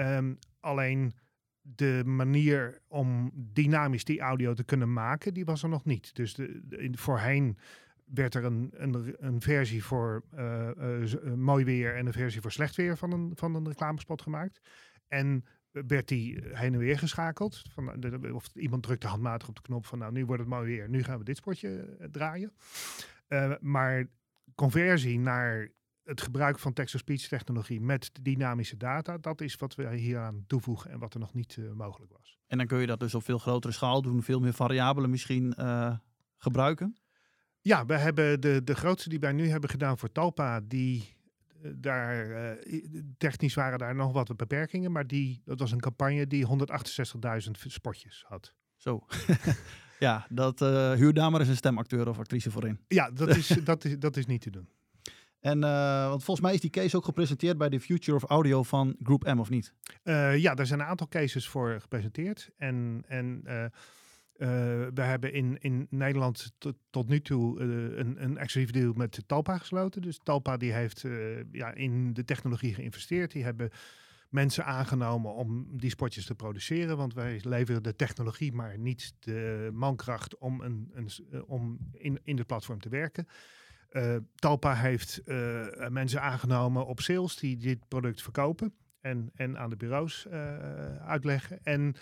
Um, 0.00 0.38
alleen 0.60 1.12
de 1.60 2.02
manier 2.04 2.82
om 2.88 3.30
dynamisch 3.34 4.04
die 4.04 4.20
audio 4.20 4.54
te 4.54 4.64
kunnen 4.64 4.92
maken, 4.92 5.34
die 5.34 5.44
was 5.44 5.62
er 5.62 5.68
nog 5.68 5.84
niet. 5.84 6.14
Dus 6.14 6.34
de, 6.34 6.90
voorheen 6.92 7.58
werd 8.04 8.34
er 8.34 8.44
een, 8.44 8.70
een, 8.72 9.16
een 9.18 9.40
versie 9.40 9.84
voor 9.84 10.24
uh, 10.34 10.70
uh, 10.78 11.34
mooi 11.34 11.64
weer 11.64 11.96
en 11.96 12.06
een 12.06 12.12
versie 12.12 12.40
voor 12.40 12.52
slecht 12.52 12.76
weer 12.76 12.96
van 12.96 13.12
een, 13.12 13.32
van 13.34 13.54
een 13.54 13.66
reclamespot 13.66 14.22
gemaakt. 14.22 14.60
En 15.08 15.44
werd 15.70 16.08
die 16.08 16.40
heen 16.52 16.72
en 16.72 16.78
weer 16.78 16.98
geschakeld. 16.98 17.62
Van, 17.70 18.04
of 18.32 18.54
iemand 18.54 18.82
drukte 18.82 19.06
handmatig 19.06 19.48
op 19.48 19.54
de 19.54 19.62
knop 19.62 19.86
van 19.86 19.98
nou, 19.98 20.12
nu 20.12 20.26
wordt 20.26 20.42
het 20.42 20.50
mooi 20.50 20.66
weer, 20.66 20.88
nu 20.88 21.02
gaan 21.02 21.18
we 21.18 21.24
dit 21.24 21.36
spotje 21.36 21.96
draaien. 22.10 22.52
Maar 23.60 24.06
conversie 24.54 25.18
naar 25.18 25.68
het 26.10 26.20
gebruik 26.20 26.58
van 26.58 26.72
text-to-speech 26.72 27.28
technologie 27.28 27.80
met 27.80 28.10
dynamische 28.22 28.76
data, 28.76 29.18
dat 29.18 29.40
is 29.40 29.56
wat 29.56 29.74
we 29.74 29.96
hier 29.96 30.18
aan 30.18 30.44
toevoegen 30.46 30.90
en 30.90 30.98
wat 30.98 31.14
er 31.14 31.20
nog 31.20 31.34
niet 31.34 31.56
uh, 31.56 31.72
mogelijk 31.72 32.12
was. 32.12 32.38
En 32.46 32.58
dan 32.58 32.66
kun 32.66 32.78
je 32.78 32.86
dat 32.86 33.00
dus 33.00 33.14
op 33.14 33.24
veel 33.24 33.38
grotere 33.38 33.72
schaal 33.72 34.02
doen, 34.02 34.22
veel 34.22 34.40
meer 34.40 34.52
variabelen 34.52 35.10
misschien 35.10 35.54
uh, 35.58 35.96
gebruiken? 36.36 36.96
Ja, 37.60 37.86
we 37.86 37.96
hebben 37.96 38.40
de, 38.40 38.64
de 38.64 38.74
grootste 38.74 39.08
die 39.08 39.18
wij 39.18 39.32
nu 39.32 39.48
hebben 39.48 39.70
gedaan 39.70 39.98
voor 39.98 40.12
Talpa, 40.12 40.60
die 40.60 41.16
daar, 41.74 42.56
technisch 43.18 43.54
waren 43.54 43.78
daar 43.78 43.94
nog 43.94 44.12
wat 44.12 44.36
beperkingen, 44.36 44.92
maar 44.92 45.06
die, 45.06 45.42
dat 45.44 45.58
was 45.58 45.72
een 45.72 45.80
campagne 45.80 46.26
die 46.26 46.46
168.000 46.46 47.50
spotjes 47.50 48.24
had. 48.26 48.54
Zo. 48.76 49.06
ja, 49.98 50.26
dat 50.28 50.58
huur 50.98 51.12
daar 51.12 51.30
maar 51.30 51.40
eens 51.40 51.48
een 51.48 51.56
stemacteur 51.56 52.08
of 52.08 52.18
actrice 52.18 52.50
voor 52.50 52.66
in. 52.66 52.80
Ja, 52.88 53.10
dat 53.10 53.28
is, 53.36 53.46
dat 53.64 53.84
is, 53.84 53.98
dat 53.98 54.16
is 54.16 54.26
niet 54.26 54.40
te 54.40 54.50
doen. 54.50 54.68
En 55.40 55.58
uh, 55.58 56.08
want 56.08 56.24
volgens 56.24 56.46
mij 56.46 56.54
is 56.54 56.60
die 56.60 56.70
case 56.70 56.96
ook 56.96 57.04
gepresenteerd 57.04 57.58
bij 57.58 57.68
de 57.68 57.80
Future 57.80 58.16
of 58.16 58.22
Audio 58.22 58.62
van 58.62 58.96
Group 59.02 59.24
M, 59.34 59.38
of 59.38 59.50
niet? 59.50 59.74
Uh, 60.04 60.36
ja, 60.36 60.54
daar 60.54 60.66
zijn 60.66 60.80
een 60.80 60.86
aantal 60.86 61.08
cases 61.08 61.48
voor 61.48 61.80
gepresenteerd. 61.80 62.50
En, 62.56 63.04
en 63.08 63.42
we 64.94 65.02
hebben 65.02 65.32
in, 65.32 65.58
in 65.60 65.86
Nederland 65.90 66.52
tot 66.90 67.08
nu 67.08 67.20
toe 67.20 67.60
een, 67.60 68.22
een 68.22 68.38
exclusief 68.38 68.70
deal 68.70 68.92
met 68.92 69.22
Talpa 69.26 69.58
gesloten. 69.58 70.02
Dus 70.02 70.20
Talpa 70.22 70.56
die 70.56 70.72
heeft 70.72 71.04
ja, 71.52 71.74
in 71.74 72.12
de 72.12 72.24
technologie 72.24 72.74
geïnvesteerd. 72.74 73.32
Die 73.32 73.44
hebben 73.44 73.70
mensen 74.30 74.64
aangenomen 74.64 75.34
om 75.34 75.66
die 75.70 75.90
spotjes 75.90 76.24
te 76.24 76.34
produceren. 76.34 76.96
Want 76.96 77.14
wij 77.14 77.40
leveren 77.42 77.82
de 77.82 77.96
technologie, 77.96 78.52
maar 78.52 78.78
niet 78.78 79.14
de 79.18 79.70
mankracht 79.72 80.38
om, 80.38 80.60
een, 80.60 80.90
een 80.92 81.10
eh, 81.30 81.40
om 81.46 81.78
in, 81.92 82.20
in 82.24 82.46
platform 82.46 82.80
te 82.80 82.88
werken. 82.88 83.26
Uh, 83.90 84.16
Talpa 84.34 84.74
heeft 84.74 85.20
uh, 85.24 85.66
mensen 85.88 86.22
aangenomen 86.22 86.86
op 86.86 87.00
sales 87.00 87.36
die 87.36 87.56
dit 87.56 87.88
product 87.88 88.22
verkopen 88.22 88.74
en, 89.00 89.30
en 89.34 89.58
aan 89.58 89.70
de 89.70 89.76
bureaus 89.76 90.26
uh, 90.26 90.96
uitleggen. 90.96 91.58
En 91.62 91.94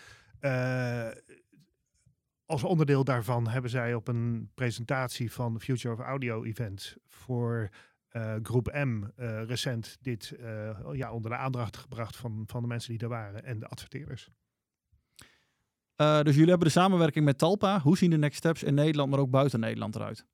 als 2.46 2.64
onderdeel 2.64 3.04
daarvan 3.04 3.48
hebben 3.48 3.70
zij 3.70 3.94
op 3.94 4.08
een 4.08 4.50
presentatie 4.54 5.32
van 5.32 5.54
de 5.54 5.60
Future 5.60 5.94
of 5.94 6.00
Audio 6.00 6.44
event 6.44 6.96
voor 7.06 7.68
groep 8.42 8.72
M 8.72 9.04
recent 9.46 9.96
dit 10.00 10.36
ja, 10.92 11.12
onder 11.12 11.30
de 11.30 11.36
aandacht 11.36 11.76
gebracht 11.76 12.16
van, 12.16 12.44
van 12.46 12.62
de 12.62 12.68
mensen 12.68 12.90
die 12.90 12.98
daar 12.98 13.08
waren 13.08 13.44
en 13.44 13.58
de 13.58 13.66
adverteerders. 13.66 14.30
dus 15.96 16.34
jullie 16.34 16.48
hebben 16.48 16.66
de 16.66 16.72
samenwerking 16.72 17.24
met 17.24 17.38
Talpa. 17.38 17.80
Hoe 17.80 17.98
zien 17.98 18.10
de 18.10 18.18
next 18.18 18.38
steps 18.38 18.62
in 18.62 18.74
Nederland, 18.74 19.10
maar 19.10 19.20
ook 19.20 19.30
buiten 19.30 19.60
Nederland 19.60 19.94
eruit? 19.94 20.26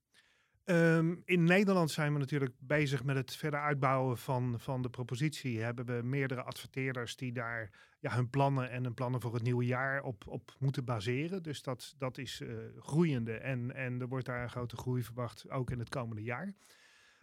Um, 0.67 1.21
in 1.25 1.43
Nederland 1.43 1.91
zijn 1.91 2.13
we 2.13 2.19
natuurlijk 2.19 2.53
bezig 2.59 3.03
met 3.03 3.15
het 3.15 3.35
verder 3.35 3.59
uitbouwen 3.59 4.17
van, 4.17 4.59
van 4.59 4.81
de 4.81 4.89
propositie. 4.89 5.61
Hebben 5.61 5.85
we 5.85 6.01
meerdere 6.03 6.43
adverteerders 6.43 7.15
die 7.15 7.33
daar 7.33 7.69
ja, 7.99 8.15
hun 8.15 8.29
plannen 8.29 8.69
en 8.69 8.83
hun 8.83 8.93
plannen 8.93 9.21
voor 9.21 9.33
het 9.33 9.43
nieuwe 9.43 9.65
jaar 9.65 10.03
op, 10.03 10.27
op 10.27 10.55
moeten 10.59 10.85
baseren. 10.85 11.43
Dus 11.43 11.61
dat, 11.61 11.95
dat 11.97 12.17
is 12.17 12.41
groeiende 12.79 13.33
en, 13.33 13.75
en 13.75 14.01
er 14.01 14.07
wordt 14.07 14.25
daar 14.25 14.43
een 14.43 14.49
grote 14.49 14.77
groei 14.77 15.03
verwacht, 15.03 15.49
ook 15.49 15.71
in 15.71 15.79
het 15.79 15.89
komende 15.89 16.23
jaar. 16.23 16.53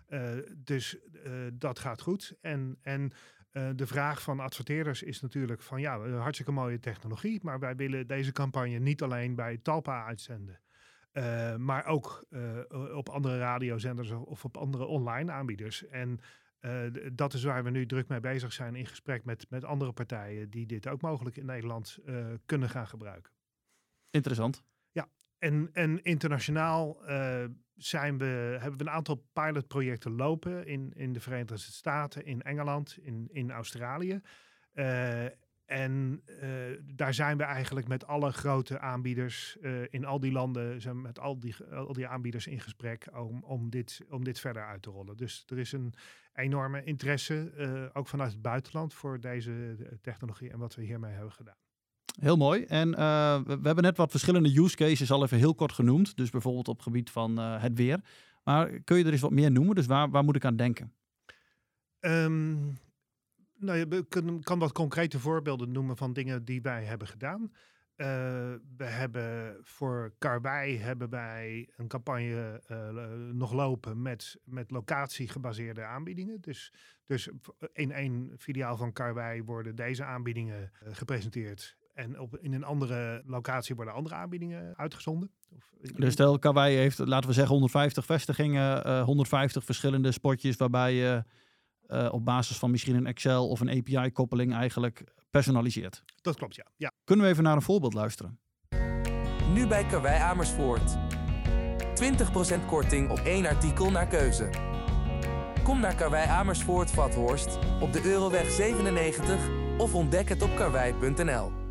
Uh, 0.08 0.30
dus 0.56 0.96
uh, 1.12 1.32
dat 1.52 1.78
gaat 1.78 2.00
goed. 2.00 2.36
En, 2.40 2.78
en 2.82 3.12
de 3.76 3.86
vraag 3.86 4.22
van 4.22 4.40
adverteerders 4.40 5.02
is 5.02 5.20
natuurlijk 5.20 5.62
van 5.62 5.80
ja, 5.80 6.08
hartstikke 6.08 6.52
mooie 6.52 6.78
technologie, 6.78 7.40
maar 7.42 7.58
wij 7.58 7.76
willen 7.76 8.06
deze 8.06 8.32
campagne 8.32 8.78
niet 8.78 9.02
alleen 9.02 9.34
bij 9.34 9.58
Talpa 9.62 10.04
uitzenden. 10.04 10.60
Maar 11.56 11.86
ook 11.86 12.26
op 12.94 13.08
andere 13.08 13.38
radiozenders 13.38 14.10
of 14.10 14.44
op 14.44 14.56
andere 14.56 14.84
online 14.84 15.32
aanbieders. 15.32 15.88
En 15.88 16.20
dat 17.12 17.34
is 17.34 17.44
waar 17.44 17.64
we 17.64 17.70
nu 17.70 17.86
druk 17.86 18.08
mee 18.08 18.20
bezig 18.20 18.52
zijn 18.52 18.74
in 18.74 18.86
gesprek 18.86 19.24
met, 19.24 19.46
met 19.50 19.64
andere 19.64 19.92
partijen 19.92 20.50
die 20.50 20.66
dit 20.66 20.88
ook 20.88 21.00
mogelijk 21.00 21.36
in 21.36 21.46
Nederland 21.46 21.98
kunnen 22.46 22.68
gaan 22.68 22.86
gebruiken. 22.86 23.32
Interessant. 24.10 24.62
Ja, 24.90 25.08
en, 25.38 25.70
en 25.72 26.02
internationaal 26.02 27.02
zijn 27.76 28.18
we, 28.18 28.56
hebben 28.60 28.78
we 28.78 28.84
een 28.84 28.90
aantal 28.90 29.26
pilotprojecten 29.32 30.12
lopen 30.12 30.66
in, 30.66 30.92
in 30.94 31.12
de 31.12 31.20
Verenigde 31.20 31.56
Staten, 31.56 32.24
in 32.24 32.42
Engeland, 32.42 32.98
in, 33.02 33.28
in 33.32 33.50
Australië. 33.50 34.20
Uh, 34.74 35.24
en 35.72 36.22
uh, 36.42 36.48
daar 36.94 37.14
zijn 37.14 37.36
we 37.36 37.42
eigenlijk 37.42 37.88
met 37.88 38.06
alle 38.06 38.32
grote 38.32 38.78
aanbieders 38.78 39.56
uh, 39.60 39.82
in 39.90 40.04
al 40.04 40.20
die 40.20 40.32
landen, 40.32 40.80
zijn 40.80 41.00
met 41.00 41.18
al 41.18 41.38
die, 41.38 41.54
al 41.74 41.92
die 41.92 42.06
aanbieders 42.06 42.46
in 42.46 42.60
gesprek 42.60 43.08
om, 43.14 43.42
om, 43.44 43.70
dit, 43.70 44.00
om 44.10 44.24
dit 44.24 44.40
verder 44.40 44.66
uit 44.66 44.82
te 44.82 44.90
rollen. 44.90 45.16
Dus 45.16 45.44
er 45.48 45.58
is 45.58 45.72
een 45.72 45.94
enorme 46.34 46.84
interesse, 46.84 47.90
ook 47.92 48.08
vanuit 48.08 48.32
het 48.32 48.42
buitenland, 48.42 48.94
voor 48.94 49.20
deze 49.20 49.76
technologie 50.00 50.50
en 50.50 50.58
wat 50.58 50.74
we 50.74 50.82
hiermee 50.82 51.12
hebben 51.12 51.32
gedaan. 51.32 51.56
Heel 52.20 52.36
mooi. 52.36 52.64
En 52.64 52.90
we, 52.90 53.60
hebben 53.62 53.82
net 53.82 53.96
wat 53.96 54.10
verschillende 54.10 54.60
use 54.60 54.76
cases 54.76 55.10
al 55.10 55.22
even 55.22 55.38
heel 55.38 55.54
kort 55.54 55.72
genoemd. 55.72 56.16
Dus 56.16 56.30
bijvoorbeeld 56.30 56.68
op 56.68 56.74
het 56.74 56.84
gebied 56.84 57.10
van 57.10 57.36
het 57.38 57.76
weer. 57.76 58.00
Maar 58.44 58.80
kun 58.80 58.98
je 58.98 59.04
er 59.04 59.12
eens 59.12 59.20
wat 59.20 59.30
meer 59.30 59.50
noemen? 59.50 59.74
Dus 59.74 59.86
waar, 59.86 60.10
waar 60.10 60.24
moet 60.24 60.36
ik 60.36 60.44
aan 60.44 60.56
denken? 60.56 60.92
Um, 62.00 62.78
nou, 63.62 63.78
je 63.78 64.04
kan, 64.42 64.58
wat 64.58 64.72
concrete 64.72 65.18
voorbeelden 65.18 65.72
noemen 65.72 65.96
van 65.96 66.12
dingen 66.12 66.44
die 66.44 66.62
wij 66.62 66.84
hebben 66.84 67.08
gedaan. 67.08 67.40
Uh, 67.96 68.06
we 68.76 68.84
hebben 68.84 69.56
voor 69.62 70.14
Karwei 70.18 70.78
hebben 70.78 71.10
wij 71.10 71.68
een 71.76 71.88
campagne 71.88 72.62
uh, 72.70 73.32
nog 73.32 73.52
lopen 73.52 74.02
met, 74.02 74.38
met 74.44 74.70
locatie-gebaseerde 74.70 75.82
aanbiedingen. 75.82 76.40
Dus, 76.40 76.72
dus 77.06 77.28
in 77.72 77.92
één 77.92 78.32
filiaal 78.38 78.76
van 78.76 78.92
Karwei 78.92 79.42
worden 79.42 79.76
deze 79.76 80.04
aanbiedingen 80.04 80.72
uh, 80.82 80.88
gepresenteerd. 80.92 81.76
En 81.94 82.20
op, 82.20 82.38
in 82.38 82.52
een 82.52 82.64
andere 82.64 83.22
locatie 83.26 83.74
worden 83.74 83.94
andere 83.94 84.14
aanbiedingen 84.14 84.76
uitgezonden. 84.76 85.30
Of, 85.50 85.72
dus 85.96 86.12
stel, 86.12 86.38
Kawaii 86.38 86.76
heeft, 86.76 86.98
laten 86.98 87.28
we 87.28 87.34
zeggen, 87.34 87.52
150 87.52 88.04
vestigingen, 88.04 88.86
uh, 88.86 89.02
150 89.02 89.64
verschillende 89.64 90.12
spotjes 90.12 90.56
waarbij 90.56 90.94
je 90.94 91.24
uh, 91.92 92.08
op 92.12 92.24
basis 92.24 92.58
van 92.58 92.70
misschien 92.70 92.96
een 92.96 93.06
Excel 93.06 93.48
of 93.48 93.60
een 93.60 93.68
API-koppeling 93.68 94.54
eigenlijk 94.54 95.04
personaliseert. 95.30 96.02
Dat 96.20 96.36
klopt, 96.36 96.54
ja. 96.54 96.66
ja. 96.76 96.92
Kunnen 97.04 97.24
we 97.24 97.30
even 97.30 97.44
naar 97.44 97.56
een 97.56 97.62
voorbeeld 97.62 97.94
luisteren? 97.94 98.38
Nu 99.52 99.66
bij 99.66 99.84
Karwei 99.86 100.20
Amersfoort. 100.20 100.96
20% 102.62 102.66
korting 102.66 103.10
op 103.10 103.18
één 103.18 103.46
artikel 103.46 103.90
naar 103.90 104.06
keuze. 104.06 104.50
Kom 105.62 105.80
naar 105.80 105.94
Karwei 105.94 106.28
Amersfoort 106.28 106.90
Vathorst 106.90 107.58
op 107.80 107.92
de 107.92 108.04
Euroweg 108.04 108.50
97 108.50 109.48
of 109.78 109.94
ontdek 109.94 110.28
het 110.28 110.42
op 110.42 110.56
karwei.nl 110.56 111.61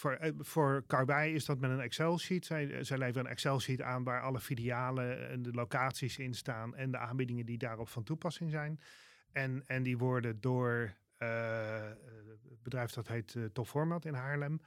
voor, 0.00 0.12
eh, 0.12 0.32
voor 0.38 0.84
Karwei 0.86 1.34
is 1.34 1.44
dat 1.44 1.58
met 1.58 1.70
een 1.70 1.80
Excel-sheet. 1.80 2.46
Zij, 2.46 2.84
zij 2.84 2.98
leveren 2.98 3.24
een 3.24 3.30
Excel-sheet 3.30 3.82
aan 3.82 4.04
waar 4.04 4.22
alle 4.22 4.40
filialen 4.40 5.28
en 5.28 5.42
de 5.42 5.52
locaties 5.52 6.18
in 6.18 6.34
staan 6.34 6.74
en 6.74 6.90
de 6.90 6.98
aanbiedingen 6.98 7.46
die 7.46 7.58
daarop 7.58 7.88
van 7.88 8.02
toepassing 8.02 8.50
zijn. 8.50 8.80
En, 9.32 9.62
en 9.66 9.82
die 9.82 9.98
worden 9.98 10.40
door 10.40 10.94
uh, 11.18 11.88
het 12.48 12.62
bedrijf 12.62 12.90
dat 12.90 13.08
heet 13.08 13.34
uh, 13.34 13.44
Top 13.44 13.66
Format 13.66 14.04
in 14.04 14.14
Haarlem. 14.14 14.60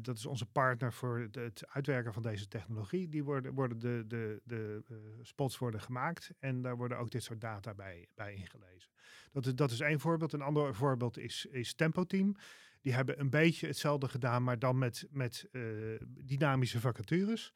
Dat 0.00 0.16
is 0.16 0.26
onze 0.26 0.46
partner 0.46 0.92
voor 0.92 1.28
het, 1.32 1.66
uitwerken 1.66 2.12
van 2.12 2.22
deze 2.22 2.48
technologie. 2.48 3.08
Die 3.08 3.24
worden, 3.24 3.52
worden 3.52 3.78
de, 3.78 4.04
de, 4.06 4.42
de 4.44 4.82
spots 5.22 5.58
worden 5.58 5.80
gemaakt 5.80 6.30
en 6.38 6.62
daar 6.62 6.76
worden 6.76 6.98
ook 6.98 7.10
dit 7.10 7.22
soort 7.22 7.40
data 7.40 7.74
bij, 7.74 8.08
bij 8.14 8.34
ingelezen. 8.34 8.90
Dat 9.32 9.46
is, 9.46 9.54
dat 9.54 9.70
is 9.70 9.80
één 9.80 10.00
voorbeeld. 10.00 10.32
Een 10.32 10.40
ander 10.40 10.74
voorbeeld 10.74 11.18
is, 11.18 11.46
is 11.50 11.74
Tempo 11.74 12.04
Team. 12.04 12.36
Die 12.80 12.92
hebben 12.92 13.20
een 13.20 13.30
beetje 13.30 13.66
hetzelfde 13.66 14.08
gedaan, 14.08 14.42
maar 14.42 14.58
dan 14.58 14.78
met, 14.78 15.06
met 15.10 15.48
uh, 15.52 15.62
dynamische 16.08 16.80
vacatures. 16.80 17.52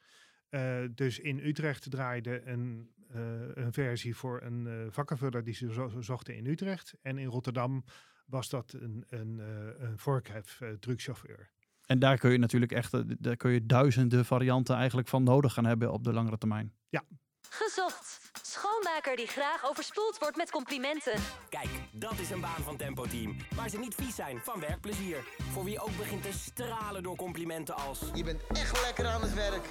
Uh, 0.50 0.82
dus 0.94 1.18
in 1.18 1.38
Utrecht 1.38 1.90
draaide 1.90 2.42
een, 2.46 2.90
uh, 3.14 3.20
een 3.54 3.72
versie 3.72 4.16
voor 4.16 4.42
een 4.42 4.66
uh, 4.66 4.86
vakkenvuller 4.90 5.44
die 5.44 5.54
ze 5.54 5.72
zo, 5.72 5.92
zochten 6.00 6.36
in 6.36 6.46
Utrecht. 6.46 6.94
En 7.02 7.18
in 7.18 7.26
Rotterdam 7.26 7.84
was 8.26 8.48
dat 8.48 8.72
een, 8.72 9.04
een, 9.08 9.38
een 9.78 9.98
vorkhef 9.98 10.60
truckchauffeur. 10.80 11.50
En 11.86 11.98
daar 11.98 12.18
kun 12.18 12.30
je 12.30 12.38
natuurlijk 12.38 12.72
echt 12.72 13.22
daar 13.22 13.36
kun 13.36 13.50
je 13.50 13.66
duizenden 13.66 14.24
varianten 14.24 14.76
eigenlijk 14.76 15.08
van 15.08 15.22
nodig 15.22 15.52
gaan 15.52 15.64
hebben 15.64 15.92
op 15.92 16.04
de 16.04 16.12
langere 16.12 16.38
termijn. 16.38 16.74
Ja. 16.88 17.02
Gezocht. 17.40 18.23
Schoonmaker 18.58 19.16
die 19.16 19.26
graag 19.26 19.70
overspoeld 19.70 20.18
wordt 20.18 20.36
met 20.36 20.50
complimenten. 20.50 21.20
Kijk, 21.48 21.68
dat 21.92 22.18
is 22.18 22.30
een 22.30 22.40
baan 22.40 22.62
van 22.62 22.76
Tempo 22.76 23.06
Team. 23.06 23.36
Waar 23.54 23.68
ze 23.68 23.78
niet 23.78 23.94
vies 23.94 24.14
zijn 24.14 24.38
van 24.38 24.60
werkplezier. 24.60 25.16
Voor 25.52 25.64
wie 25.64 25.80
ook 25.80 25.96
begint 25.96 26.22
te 26.22 26.32
stralen 26.32 27.02
door 27.02 27.16
complimenten 27.16 27.74
als... 27.74 28.00
Je 28.14 28.24
bent 28.24 28.46
echt 28.46 28.82
lekker 28.82 29.06
aan 29.06 29.22
het 29.22 29.34
werk. 29.34 29.68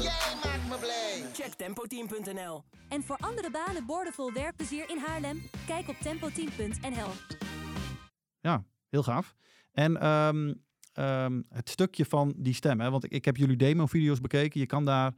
Jij 0.00 0.34
maakt 0.44 0.68
me 0.68 0.76
blij. 0.78 1.24
Check 1.32 1.52
tempoteam.nl 1.54 2.64
En 2.88 3.02
voor 3.02 3.16
andere 3.20 3.50
banen 3.50 3.86
boordevol 3.86 4.32
werkplezier 4.32 4.90
in 4.90 4.98
Haarlem? 4.98 5.50
Kijk 5.66 5.88
op 5.88 5.96
tempoteam.nl 5.96 7.10
Ja, 8.40 8.64
heel 8.88 9.02
gaaf. 9.02 9.34
En 9.72 10.06
um, 10.06 10.64
um, 10.94 11.46
het 11.48 11.68
stukje 11.68 12.04
van 12.04 12.34
die 12.36 12.54
stem, 12.54 12.80
hè, 12.80 12.90
want 12.90 13.04
ik, 13.04 13.10
ik 13.10 13.24
heb 13.24 13.36
jullie 13.36 13.56
demo-video's 13.56 14.20
bekeken. 14.20 14.60
Je 14.60 14.66
kan 14.66 14.84
daar 14.84 15.14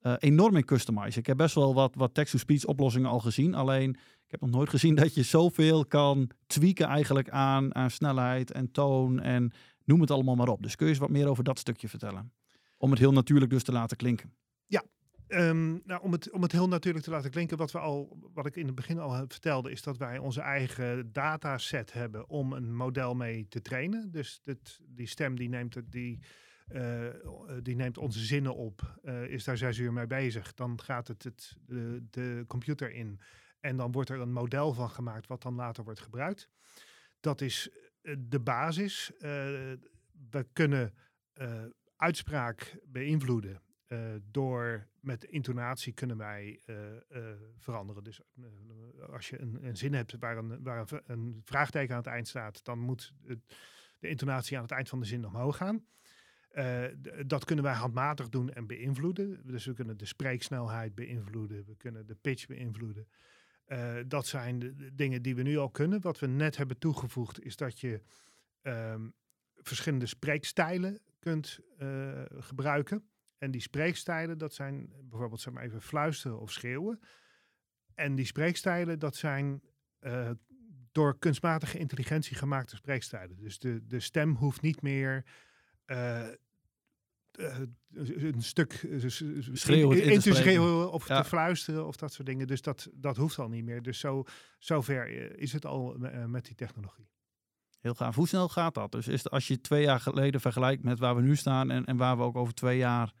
eh, 0.00 0.14
enorm 0.18 0.56
in 0.56 0.64
customizen. 0.64 1.20
Ik 1.20 1.26
heb 1.26 1.36
best 1.36 1.54
wel 1.54 1.74
wat, 1.74 1.94
wat 1.94 2.14
text-to-speech 2.14 2.64
oplossingen 2.64 3.10
al 3.10 3.20
gezien. 3.20 3.54
Alleen, 3.54 3.90
ik 4.24 4.30
heb 4.30 4.40
nog 4.40 4.50
nooit 4.50 4.68
gezien 4.68 4.94
dat 5.02 5.14
je 5.14 5.22
zoveel 5.22 5.86
kan 5.86 6.30
tweaken 6.46 6.86
eigenlijk 6.86 7.30
aan, 7.30 7.74
aan 7.74 7.90
snelheid 7.90 8.50
en 8.50 8.70
toon 8.70 9.20
en 9.20 9.52
noem 9.84 10.00
het 10.00 10.10
allemaal 10.10 10.34
maar 10.34 10.48
op. 10.48 10.62
Dus 10.62 10.76
kun 10.76 10.86
je 10.86 10.92
eens 10.92 11.00
wat 11.00 11.10
meer 11.10 11.28
over 11.28 11.44
dat 11.44 11.58
stukje 11.58 11.88
vertellen? 11.88 12.32
Om 12.76 12.90
het 12.90 12.98
heel 12.98 13.12
natuurlijk 13.12 13.50
dus 13.50 13.62
te 13.62 13.72
laten 13.72 13.96
klinken. 13.96 14.32
Ehm, 15.28 15.78
nou, 15.84 16.02
om, 16.02 16.12
het, 16.12 16.30
om 16.30 16.42
het 16.42 16.52
heel 16.52 16.68
natuurlijk 16.68 17.04
te 17.04 17.10
laten 17.10 17.30
klinken, 17.30 17.56
wat, 17.56 17.72
we 17.72 17.78
al, 17.78 18.18
wat 18.34 18.46
ik 18.46 18.56
in 18.56 18.66
het 18.66 18.74
begin 18.74 18.98
al 18.98 19.26
vertelde, 19.28 19.70
is 19.70 19.82
dat 19.82 19.96
wij 19.96 20.18
onze 20.18 20.40
eigen 20.40 21.12
dataset 21.12 21.92
hebben 21.92 22.28
om 22.28 22.52
een 22.52 22.76
model 22.76 23.14
mee 23.14 23.46
te 23.48 23.62
trainen. 23.62 24.10
Dus 24.10 24.40
dit, 24.44 24.80
die 24.86 25.06
stem 25.06 25.36
die 25.36 25.48
neemt, 25.48 25.74
het, 25.74 25.92
die, 25.92 26.18
die 27.62 27.76
neemt 27.76 27.98
onze 27.98 28.18
zinnen 28.18 28.54
op, 28.54 28.98
eh, 29.02 29.24
is 29.24 29.44
daar 29.44 29.56
zes 29.56 29.78
uur 29.78 29.92
mee 29.92 30.06
bezig. 30.06 30.54
Dan 30.54 30.80
gaat 30.80 31.08
het, 31.08 31.24
het 31.24 31.56
de, 32.10 32.44
computer 32.46 32.92
in 32.92 33.20
en 33.60 33.76
dan 33.76 33.92
wordt 33.92 34.10
er 34.10 34.20
een 34.20 34.32
model 34.32 34.72
van 34.72 34.90
gemaakt 34.90 35.26
wat 35.26 35.42
dan 35.42 35.54
later 35.54 35.84
wordt 35.84 36.00
gebruikt. 36.00 36.48
Dat 37.20 37.40
is 37.40 37.70
eh, 38.02 38.14
de 38.18 38.40
basis. 38.40 39.12
we 40.30 40.46
kunnen 40.52 40.94
uitspraak 41.96 42.78
beïnvloeden. 42.84 43.62
door 44.22 44.88
met 45.00 45.24
intonatie 45.24 45.92
kunnen 45.92 46.16
wij 46.16 46.62
veranderen. 47.58 48.04
Dus 48.04 48.20
als 49.10 49.28
je 49.28 49.40
een, 49.40 49.58
een, 49.64 49.76
zin 49.76 49.94
hebt 49.94 50.18
waar, 50.18 50.36
een, 50.36 50.62
waar 50.62 50.92
een, 50.92 51.02
een, 51.06 51.40
vraagteken 51.44 51.94
aan 51.94 52.00
het 52.00 52.12
eind 52.12 52.28
staat, 52.28 52.64
dan 52.64 52.78
moet 52.78 53.14
de 53.98 54.08
intonatie 54.08 54.56
aan 54.56 54.62
het 54.62 54.72
eind 54.72 54.88
van 54.88 55.00
de 55.00 55.06
zin 55.06 55.26
omhoog 55.26 55.56
gaan. 55.56 55.86
Dat 57.26 57.44
kunnen 57.44 57.64
wij 57.64 57.74
handmatig 57.74 58.28
doen 58.28 58.52
en 58.52 58.66
beïnvloeden. 58.66 59.40
Dus 59.46 59.66
we 59.66 59.74
kunnen 59.74 59.96
de 59.96 60.04
spreeksnelheid 60.04 60.94
beïnvloeden, 60.94 61.64
we 61.64 61.76
kunnen 61.76 62.06
de 62.06 62.14
pitch 62.14 62.46
beïnvloeden. 62.46 63.08
dat 64.06 64.26
zijn 64.26 64.58
de, 64.58 64.94
dingen 64.94 65.22
die 65.22 65.34
we 65.34 65.42
nu 65.42 65.56
al 65.56 65.70
kunnen. 65.70 66.00
Wat 66.00 66.18
we 66.18 66.26
net 66.26 66.56
hebben 66.56 66.78
toegevoegd 66.78 67.44
is 67.44 67.56
dat 67.56 67.80
je 67.80 68.02
um, 68.62 69.14
verschillende 69.54 70.06
spreekstijlen 70.06 71.00
kunt 71.18 71.58
uh, 71.78 72.22
gebruiken. 72.28 73.08
En 73.38 73.50
die 73.50 73.60
spreekstijlen, 73.60 74.38
dat 74.38 74.54
zijn 74.54 74.92
bijvoorbeeld 75.02 75.40
zeg 75.40 75.52
maar 75.52 75.62
even 75.62 75.82
fluisteren 75.82 76.40
of 76.40 76.52
schreeuwen. 76.52 77.00
En 77.94 78.14
die 78.14 78.26
spreekstijlen, 78.26 78.98
dat 78.98 79.16
zijn 79.16 79.62
door 80.92 81.18
kunstmatige 81.18 81.78
intelligentie 81.78 82.36
gemaakte 82.36 82.76
spreekstijlen. 82.76 83.36
Dus 83.36 83.58
de, 83.58 83.86
de 83.86 84.00
stem 84.00 84.34
hoeft 84.34 84.60
niet 84.60 84.82
meer 84.82 85.24
een 87.94 88.42
stuk 88.42 88.88
schreeuwen 89.52 90.02
in, 90.02 90.12
in, 90.12 90.20
te 90.20 90.34
schreeuwen 90.34 90.92
of 90.92 91.08
ja. 91.08 91.22
te 91.22 91.28
fluisteren 91.28 91.86
of 91.86 91.96
dat 91.96 92.12
soort 92.12 92.26
dingen. 92.26 92.46
Dus 92.46 92.62
dat, 92.62 92.88
dat 92.92 93.16
hoeft 93.16 93.38
al 93.38 93.48
niet 93.48 93.64
meer. 93.64 93.82
Dus 93.82 93.98
zo, 93.98 94.24
zover 94.58 95.38
is 95.38 95.52
het 95.52 95.66
al 95.66 95.96
met 96.26 96.44
die 96.44 96.54
technologie. 96.54 97.08
Heel 97.80 97.94
gaaf. 97.94 98.14
Hoe 98.14 98.28
snel 98.28 98.48
gaat 98.48 98.74
dat? 98.74 98.92
Dus 98.92 99.08
is 99.08 99.22
het, 99.22 99.32
als 99.32 99.48
je 99.48 99.60
twee 99.60 99.82
jaar 99.82 100.00
geleden 100.00 100.40
vergelijkt 100.40 100.82
met 100.82 100.98
waar 100.98 101.16
we 101.16 101.22
nu 101.22 101.36
staan 101.36 101.70
en, 101.70 101.84
en 101.84 101.96
waar 101.96 102.16
we 102.16 102.22
ook 102.22 102.36
over 102.36 102.54
twee 102.54 102.78
jaar 102.78 103.12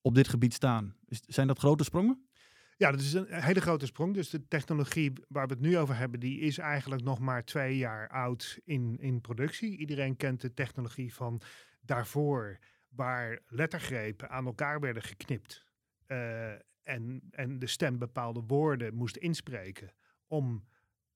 op 0.00 0.14
dit 0.14 0.28
gebied 0.28 0.54
staan. 0.54 0.96
Is, 1.08 1.20
zijn 1.26 1.46
dat 1.46 1.58
grote 1.58 1.84
sprongen? 1.84 2.28
Ja, 2.76 2.90
dat 2.90 3.00
is 3.00 3.12
een 3.12 3.26
hele 3.28 3.60
grote 3.60 3.86
sprong. 3.86 4.14
Dus 4.14 4.30
de 4.30 4.48
technologie 4.48 5.12
waar 5.28 5.46
we 5.46 5.52
het 5.52 5.62
nu 5.62 5.78
over 5.78 5.96
hebben, 5.96 6.20
die 6.20 6.40
is 6.40 6.58
eigenlijk 6.58 7.02
nog 7.02 7.18
maar 7.18 7.44
twee 7.44 7.76
jaar 7.76 8.08
oud 8.08 8.58
in, 8.64 8.96
in 9.00 9.20
productie. 9.20 9.78
Iedereen 9.78 10.16
kent 10.16 10.40
de 10.40 10.54
technologie 10.54 11.14
van 11.14 11.40
daarvoor, 11.80 12.58
waar 12.94 13.40
lettergrepen 13.46 14.30
aan 14.30 14.46
elkaar 14.46 14.80
werden 14.80 15.02
geknipt. 15.02 15.64
Uh, 16.06 16.52
en, 16.82 17.22
en 17.30 17.58
de 17.58 17.66
stem 17.66 17.98
bepaalde 17.98 18.42
woorden 18.46 18.94
moest 18.94 19.16
inspreken 19.16 19.92
om, 20.26 20.68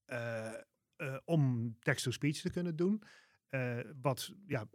uh, 0.06 0.52
uh, 0.96 1.16
om 1.24 1.74
text-to-speech 1.80 2.40
te 2.40 2.50
kunnen 2.50 2.76
doen. 2.76 3.02
wat 4.00 4.32
ja, 4.46 4.66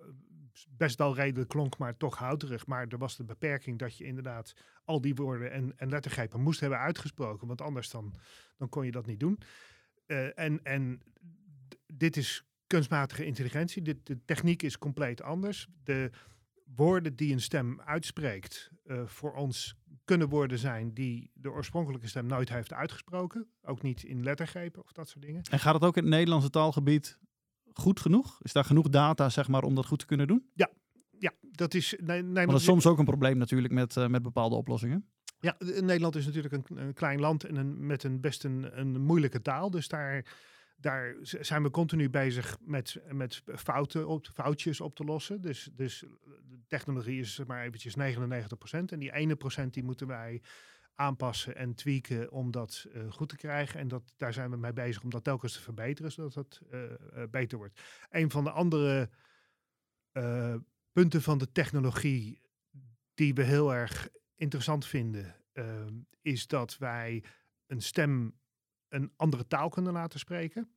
best 0.70 0.98
wel 0.98 1.16
redelijk 1.16 1.50
klonk, 1.50 1.78
maar 1.78 1.98
toch 1.98 2.18
houterig. 2.18 2.68
Maar 2.68 2.88
er 2.88 2.98
was 2.98 3.18
de 3.18 3.24
beperking 3.24 3.80
dat 3.80 3.98
je 3.98 4.04
inderdaad 4.04 4.54
al 4.84 5.02
die 5.02 5.16
woorden 5.16 5.52
en, 5.52 5.74
en 5.78 5.90
lettergrepen 5.90 6.42
moest 6.42 6.60
hebben 6.60 6.80
uitgesproken. 6.80 7.48
Want 7.48 7.62
anders 7.62 7.90
dan, 7.90 8.14
dan 8.58 8.70
kon 8.70 8.86
je 8.86 8.92
dat 8.92 9.06
niet 9.06 9.20
doen. 9.20 9.40
En, 10.36 10.64
en 10.64 11.02
dit 11.86 12.18
is 12.18 12.46
kunstmatige 12.68 13.26
intelligentie. 13.26 13.82
Dit, 13.82 14.06
de 14.06 14.26
techniek 14.26 14.62
is 14.62 14.78
compleet 14.78 15.22
anders. 15.22 15.68
De 15.84 16.12
woorden 16.76 17.16
die 17.16 17.34
een 17.34 17.42
stem 17.42 17.82
uitspreekt 17.82 18.72
uh, 18.86 19.06
voor 19.06 19.34
ons 19.34 19.76
kunnen 20.06 20.30
woorden 20.30 20.58
zijn 20.58 20.94
die 20.94 21.32
de 21.34 21.52
oorspronkelijke 21.52 22.08
stem 22.08 22.26
nooit 22.26 22.50
heeft 22.50 22.74
uitgesproken. 22.74 23.48
Ook 23.62 23.82
niet 23.82 24.04
in 24.04 24.24
lettergrepen 24.24 24.84
of 24.84 24.92
dat 24.92 25.10
soort 25.10 25.26
dingen. 25.26 25.42
En 25.52 25.60
gaat 25.60 25.74
het 25.74 25.84
ook 25.84 25.98
in 25.98 26.04
het 26.04 26.12
Nederlandse 26.12 26.50
taalgebied 26.50 27.20
goed 27.74 28.00
genoeg? 28.00 28.40
Is 28.42 28.54
daar 28.54 28.66
genoeg 28.66 28.90
data 28.90 29.30
zeg 29.30 29.48
maar, 29.48 29.64
om 29.64 29.76
dat 29.76 29.86
goed 29.86 30.00
te 30.00 30.06
kunnen 30.06 30.28
doen? 30.28 30.50
Ja, 30.54 30.70
ja 31.20 31.32
dat 31.42 31.74
is... 31.74 31.96
Nee, 32.04 32.22
nee, 32.22 32.46
dat 32.46 32.56
is 32.56 32.64
soms 32.64 32.86
ook 32.86 32.98
een 32.98 33.06
probleem 33.06 33.38
natuurlijk 33.38 33.74
met, 33.74 33.96
uh, 33.96 34.08
met 34.08 34.22
bepaalde 34.22 34.56
oplossingen. 34.56 35.08
Ja, 35.40 35.56
Nederland 35.60 36.16
is 36.16 36.26
natuurlijk 36.26 36.54
een, 36.54 36.78
een 36.78 36.94
klein 36.94 37.20
land 37.20 37.44
en 37.44 37.56
een, 37.56 37.86
met 37.86 38.04
een 38.04 38.22
best 38.22 38.44
een, 38.44 38.80
een 38.80 39.02
moeilijke 39.02 39.42
taal. 39.42 39.72
Dus 39.72 39.88
daar, 39.88 40.26
daar 40.76 41.16
zijn 41.22 41.64
we 41.64 41.70
continu 41.70 42.10
bezig 42.10 42.58
met, 42.62 43.02
met 43.12 43.42
fouten 43.56 44.08
op, 44.08 44.28
foutjes 44.34 44.82
op 44.82 44.96
te 44.96 45.04
lossen. 45.04 45.42
Dus, 45.42 45.70
dus 45.74 46.00
de 46.50 46.60
technologie 46.68 47.20
is 47.20 47.42
maar 47.48 47.64
eventjes 47.64 47.96
99%. 47.96 48.80
En 48.86 49.00
die 49.00 49.14
ene 49.14 49.36
procent 49.36 49.74
die 49.74 49.84
moeten 49.84 50.08
wij 50.08 50.42
aanpassen 50.96 51.56
en 51.56 51.76
tweaken 51.76 52.32
om 52.32 52.52
dat 52.52 52.86
uh, 52.96 53.12
goed 53.12 53.30
te 53.30 53.36
krijgen. 53.36 53.80
En 53.80 53.88
dat, 53.88 54.14
daar 54.18 54.34
zijn 54.34 54.50
we 54.50 54.58
mee 54.58 54.74
bezig 54.74 55.04
om 55.04 55.10
dat 55.10 55.24
telkens 55.24 55.54
te 55.54 55.62
verbeteren, 55.62 56.12
zodat 56.12 56.34
het 56.34 56.62
uh, 56.72 56.82
uh, 56.82 57.24
beter 57.30 57.58
wordt. 57.58 57.82
Een 58.10 58.32
van 58.32 58.44
de 58.44 58.52
andere 58.52 59.10
punten 60.92 61.22
van 61.22 61.38
de 61.38 61.52
technologie 61.52 62.42
die 63.14 63.34
we 63.34 63.44
heel 63.44 63.74
erg 63.74 64.10
interessant 64.36 64.86
vinden, 64.86 65.36
ehm, 65.54 65.94
is 66.22 66.48
dat 66.48 66.78
wij 66.78 67.24
een 67.68 67.82
stem 67.82 68.34
een 68.94 69.12
andere 69.16 69.48
taal 69.48 69.70
kunnen 69.70 69.94
laten 69.94 70.20
spreken. 70.20 70.70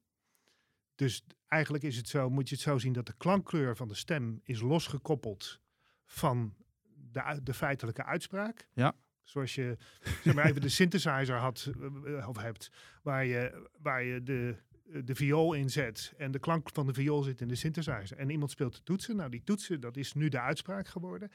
Dus 0.95 1.25
eigenlijk 1.47 1.85
is 1.85 1.97
het 1.97 2.09
zo, 2.09 2.31
moet 2.31 2.49
je 2.49 2.55
het 2.55 2.65
zo 2.65 2.79
zien 2.79 2.93
dat 2.93 3.07
de 3.07 3.17
klankkleur 3.17 3.77
van 3.77 3.89
de 3.89 3.95
stem 3.95 4.41
is 4.43 4.61
losgekoppeld 4.61 5.61
van 6.05 6.55
de, 6.95 7.41
de 7.43 7.55
feitelijke 7.55 8.05
uitspraak. 8.05 8.69
Ja. 8.73 8.95
Zoals 9.23 9.55
je 9.55 9.77
zeg 10.25 10.35
maar 10.35 10.45
even 10.45 10.61
de 10.61 10.69
synthesizer 10.69 11.37
had 11.37 11.73
eh, 12.05 12.29
of 12.29 12.37
hebt, 12.37 12.71
waar 13.03 13.25
je, 13.25 13.69
waar 13.79 14.03
je 14.03 14.23
de, 14.23 14.57
de 15.05 15.15
viool 15.15 15.53
in 15.53 15.71
zet 15.71 16.15
en 16.17 16.31
de 16.31 16.39
klank 16.39 16.71
van 16.73 16.87
de 16.87 16.95
viool 16.95 17.23
zit 17.23 17.41
in 17.41 17.49
de 17.49 17.55
synthesizer. 17.55 18.17
En 18.17 18.31
iemand 18.31 18.51
speelt 18.51 18.75
de 18.75 18.83
toetsen. 18.83 19.17
Nou, 19.17 19.31
die 19.31 19.43
toetsen, 19.43 19.81
dat 19.81 19.97
is 19.97 20.13
nu 20.13 20.29
de 20.29 20.41
uitspraak 20.41 20.89
geworden. 20.89 21.31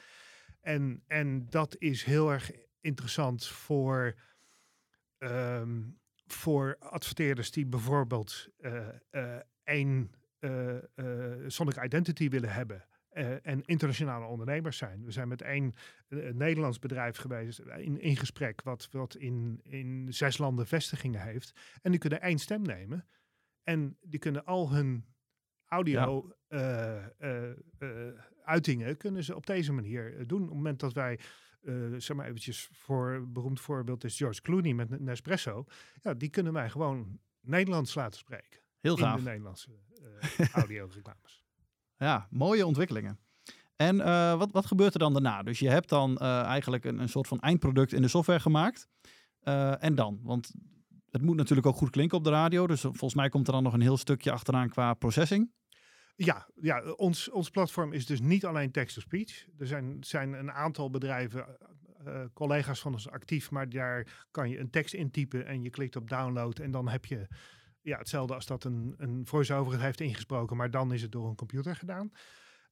En, 0.61 1.03
en 1.07 1.49
dat 1.49 1.75
is 1.79 2.03
heel 2.03 2.31
erg 2.31 2.51
interessant 2.79 3.47
voor, 3.47 4.15
um, 5.17 5.99
voor 6.31 6.75
adverteerders 6.79 7.51
die 7.51 7.65
bijvoorbeeld 7.65 8.47
uh, 8.59 8.87
uh, 9.11 9.35
één 9.63 10.11
uh, 10.39 10.75
Sonic 11.47 11.83
Identity 11.83 12.29
willen 12.29 12.53
hebben. 12.53 12.85
Uh, 13.13 13.47
en 13.47 13.61
internationale 13.65 14.25
ondernemers 14.25 14.77
zijn. 14.77 15.03
We 15.05 15.11
zijn 15.11 15.27
met 15.27 15.41
één 15.41 15.73
uh, 16.09 16.33
Nederlands 16.33 16.79
bedrijf 16.79 17.17
geweest 17.17 17.59
in, 17.59 17.99
in 17.99 18.17
gesprek, 18.17 18.61
wat, 18.61 18.87
wat 18.91 19.15
in, 19.15 19.59
in 19.63 20.07
zes 20.13 20.37
landen 20.37 20.67
vestigingen 20.67 21.21
heeft. 21.21 21.51
En 21.81 21.91
die 21.91 21.99
kunnen 21.99 22.21
één 22.21 22.39
stem 22.39 22.61
nemen. 22.61 23.07
En 23.63 23.97
die 24.01 24.19
kunnen 24.19 24.45
al 24.45 24.71
hun 24.71 25.05
audio 25.65 26.35
ja. 26.47 27.11
uh, 27.19 28.07
uitingen 28.43 28.97
kunnen 28.97 29.23
ze 29.23 29.35
op 29.35 29.45
deze 29.45 29.73
manier 29.73 30.27
doen. 30.27 30.41
Op 30.41 30.47
het 30.47 30.55
moment 30.55 30.79
dat 30.79 30.93
wij, 30.93 31.19
zeg 31.97 32.17
maar 32.17 32.25
eventjes 32.25 32.69
voor 32.71 33.11
een 33.11 33.33
beroemd 33.33 33.59
voorbeeld 33.59 34.03
is 34.03 34.17
George 34.17 34.41
Clooney 34.41 34.73
met 34.73 34.99
Nespresso. 34.99 35.65
Ja, 36.01 36.13
die 36.13 36.29
kunnen 36.29 36.53
wij 36.53 36.69
gewoon 36.69 37.19
Nederlands 37.41 37.95
laten 37.95 38.19
spreken. 38.19 38.59
Heel 38.79 38.95
gaaf. 38.95 39.17
In 39.17 39.23
de 39.23 39.29
Nederlandse 39.29 39.69
audioreclames. 40.53 41.39
Ja, 41.97 42.27
mooie 42.29 42.65
ontwikkelingen. 42.65 43.19
En 43.75 43.95
uh, 43.95 44.37
wat, 44.37 44.51
wat 44.51 44.65
gebeurt 44.65 44.93
er 44.93 44.99
dan 44.99 45.13
daarna? 45.13 45.43
Dus 45.43 45.59
je 45.59 45.69
hebt 45.69 45.89
dan 45.89 46.11
uh, 46.11 46.41
eigenlijk 46.41 46.85
een, 46.85 46.99
een 46.99 47.09
soort 47.09 47.27
van 47.27 47.39
eindproduct 47.39 47.93
in 47.93 48.01
de 48.01 48.07
software 48.07 48.39
gemaakt. 48.39 48.87
Uh, 49.43 49.83
en 49.83 49.95
dan? 49.95 50.19
Want 50.23 50.51
het 51.09 51.21
moet 51.21 51.35
natuurlijk 51.35 51.67
ook 51.67 51.75
goed 51.75 51.89
klinken 51.89 52.17
op 52.17 52.23
de 52.23 52.29
radio. 52.29 52.67
Dus 52.67 52.81
volgens 52.81 53.15
mij 53.15 53.29
komt 53.29 53.47
er 53.47 53.53
dan 53.53 53.63
nog 53.63 53.73
een 53.73 53.81
heel 53.81 53.97
stukje 53.97 54.31
achteraan 54.31 54.69
qua 54.69 54.93
processing. 54.93 55.51
Ja, 56.15 56.47
ja 56.61 56.81
ons, 56.83 57.29
ons 57.29 57.49
platform 57.49 57.93
is 57.93 58.05
dus 58.05 58.21
niet 58.21 58.45
alleen 58.45 58.71
text-to-speech. 58.71 59.45
Er 59.57 59.67
zijn, 59.67 59.97
zijn 59.99 60.33
een 60.33 60.51
aantal 60.51 60.89
bedrijven, 60.89 61.57
collega's 62.33 62.81
van 62.81 62.93
ons 62.93 63.09
actief, 63.09 63.51
maar 63.51 63.69
daar 63.69 64.27
kan 64.31 64.49
je 64.49 64.59
een 64.59 64.69
tekst 64.69 64.93
intypen 64.93 65.45
en 65.45 65.63
je 65.63 65.69
klikt 65.69 65.95
op 65.95 66.09
download 66.09 66.59
en 66.59 66.71
dan 66.71 66.87
heb 66.87 67.05
je 67.05 67.27
ja, 67.81 67.97
hetzelfde 67.97 68.33
als 68.33 68.45
dat 68.45 68.63
een, 68.63 68.95
een 68.97 69.25
voice-over 69.25 69.71
het 69.71 69.81
heeft 69.81 70.01
ingesproken, 70.01 70.57
maar 70.57 70.71
dan 70.71 70.93
is 70.93 71.01
het 71.01 71.11
door 71.11 71.29
een 71.29 71.35
computer 71.35 71.75
gedaan. 71.75 72.11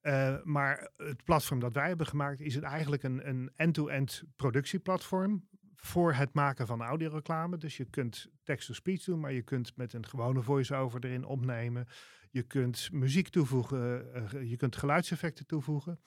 Uh, 0.02 0.36
maar 0.44 0.92
het 0.98 1.24
platform 1.24 1.60
dat 1.60 1.74
wij 1.74 1.88
hebben 1.88 2.08
gemaakt 2.08 2.40
is 2.40 2.56
het 2.56 2.64
eigenlijk 2.64 3.04
een, 3.04 3.30
een 3.30 3.52
end-to-end 3.56 4.24
productieplatform 4.36 5.48
voor 5.76 6.14
het 6.14 6.34
maken 6.34 6.68
van 6.68 6.82
audioreclame. 6.82 7.58
Dus 7.58 7.78
je 7.78 7.86
kunt 7.86 8.28
text-to-speech 8.44 9.04
doen, 9.04 9.20
maar 9.20 9.34
je 9.34 9.42
kunt 9.42 9.78
met 9.78 9.94
een 9.94 10.06
gewone 10.06 10.42
voice-over 10.42 11.06
erin 11.06 11.26
opnemen. 11.26 11.88
Je 12.30 12.44
kunt 12.44 12.90
muziek 12.92 13.30
toevoegen, 13.30 14.06
uh, 14.16 14.50
je 14.50 14.58
kunt 14.58 14.76
geluidseffecten 14.76 15.46
toevoegen. 15.46 16.00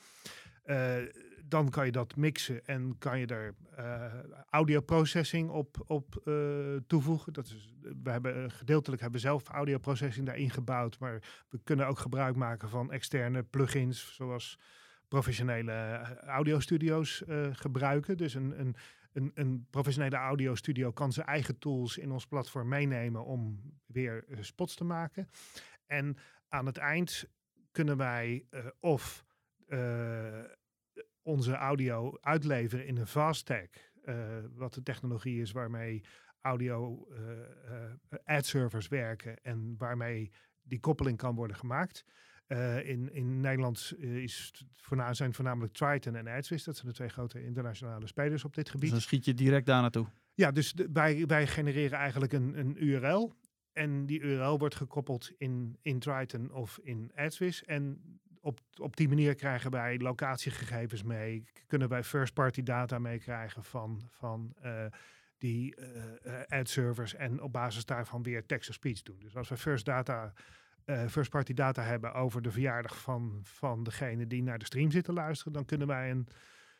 Uh, 0.64 0.96
dan 1.44 1.70
kan 1.70 1.86
je 1.86 1.92
dat 1.92 2.16
mixen 2.16 2.66
en 2.66 2.98
kan 2.98 3.18
je 3.18 3.26
daar 3.26 3.52
uh, 3.78 4.04
audio 4.50 4.80
processing 4.80 5.50
op, 5.50 5.84
op 5.86 6.22
toevoegen. 6.86 7.32
Dat 7.32 7.46
is, 7.46 7.74
we 8.02 8.10
hebben 8.10 8.50
gedeeltelijk 8.50 9.02
hebben 9.02 9.20
zelf 9.20 9.48
audio 9.48 9.78
processing 9.78 10.26
daarin 10.26 10.50
gebouwd, 10.50 10.98
maar 10.98 11.22
we 11.48 11.60
kunnen 11.64 11.86
ook 11.86 11.98
gebruik 11.98 12.36
maken 12.36 12.68
van 12.68 12.92
externe 12.92 13.42
plugins, 13.42 14.14
zoals 14.14 14.58
professionele 15.08 15.72
audiostudio's 16.26 17.22
gebruiken. 17.52 18.16
Dus 18.16 18.34
een, 18.34 18.60
een, 18.60 18.76
een, 19.12 19.30
een 19.34 19.66
professionele 19.70 20.16
audiostudio 20.16 20.92
kan 20.92 21.12
zijn 21.12 21.26
eigen 21.26 21.58
tools 21.58 21.98
in 21.98 22.12
ons 22.12 22.26
platform 22.26 22.68
meenemen 22.68 23.24
om 23.24 23.60
weer 23.86 24.24
spots 24.40 24.74
te 24.74 24.84
maken. 24.84 25.28
En 25.92 26.16
aan 26.48 26.66
het 26.66 26.76
eind 26.76 27.24
kunnen 27.70 27.96
wij 27.96 28.46
of 28.80 29.24
onze 31.22 31.54
audio 31.54 32.18
uitleveren 32.20 32.86
in 32.86 32.96
een 32.96 33.06
fast 33.06 33.46
tag. 33.46 33.68
Uh, 34.04 34.38
wat 34.54 34.74
de 34.74 34.82
technologie 34.82 35.40
is 35.40 35.52
waarmee 35.52 36.04
audio 36.40 37.08
ad 38.24 38.46
servers 38.46 38.88
werken 38.88 39.42
en 39.42 39.74
waarmee 39.78 40.32
die 40.62 40.80
koppeling 40.80 41.16
kan 41.16 41.34
worden 41.34 41.56
gemaakt. 41.56 42.04
in, 42.82 43.12
in 43.12 43.40
Nederland 43.40 43.94
is 43.98 44.64
voorna 44.72 45.14
zijn 45.14 45.34
voornamelijk 45.34 45.72
Triton 45.72 46.16
en 46.16 46.28
AdSwiss. 46.28 46.64
Dat 46.64 46.76
zijn 46.76 46.88
de 46.88 46.94
twee 46.94 47.08
grote 47.08 47.44
internationale 47.44 48.06
spelers 48.06 48.44
op 48.44 48.54
dit 48.54 48.66
gebied. 48.66 48.90
Dus 48.90 48.90
dan 48.90 49.00
schiet 49.00 49.24
je 49.24 49.34
direct 49.34 49.66
daar 49.66 49.80
naartoe. 49.80 50.06
Ja, 50.34 50.50
dus 50.50 50.72
de, 50.72 50.88
wij, 50.92 51.26
wij 51.26 51.46
genereren 51.46 51.98
eigenlijk 51.98 52.32
een, 52.32 52.58
een 52.58 52.84
URL. 52.84 53.32
En 53.72 54.06
die 54.06 54.20
URL 54.20 54.58
wordt 54.58 54.74
gekoppeld 54.74 55.32
in, 55.38 55.78
in 55.82 55.98
Triton 55.98 56.52
of 56.52 56.78
in 56.82 57.12
AdSwiss. 57.14 57.64
En 57.64 58.00
op, 58.42 58.60
op 58.76 58.96
die 58.96 59.08
manier 59.08 59.34
krijgen 59.34 59.70
wij 59.70 59.98
locatiegegevens 59.98 61.02
mee. 61.02 61.44
Kunnen 61.66 61.88
wij 61.88 62.04
first-party 62.04 62.62
data 62.62 62.98
meekrijgen 62.98 63.64
van, 63.64 64.08
van 64.10 64.54
uh, 64.64 64.84
die 65.38 65.74
uh, 66.24 66.40
ad 66.48 66.68
servers. 66.68 67.14
En 67.14 67.42
op 67.42 67.52
basis 67.52 67.84
daarvan 67.84 68.22
weer 68.22 68.46
text-to-speech 68.46 69.02
doen. 69.02 69.18
Dus 69.18 69.36
als 69.36 69.48
we 69.48 69.56
first 69.56 69.84
data. 69.84 70.32
Uh, 70.86 71.06
first-party 71.06 71.52
data 71.52 71.82
hebben 71.82 72.14
over 72.14 72.42
de 72.42 72.50
verjaardag 72.50 73.00
van, 73.00 73.40
van 73.42 73.82
degene 73.82 74.26
die 74.26 74.42
naar 74.42 74.58
de 74.58 74.64
stream 74.64 74.90
zit 74.90 75.04
te 75.04 75.12
luisteren, 75.12 75.52
dan 75.52 75.64
kunnen 75.64 75.86
wij 75.86 76.10
een 76.10 76.28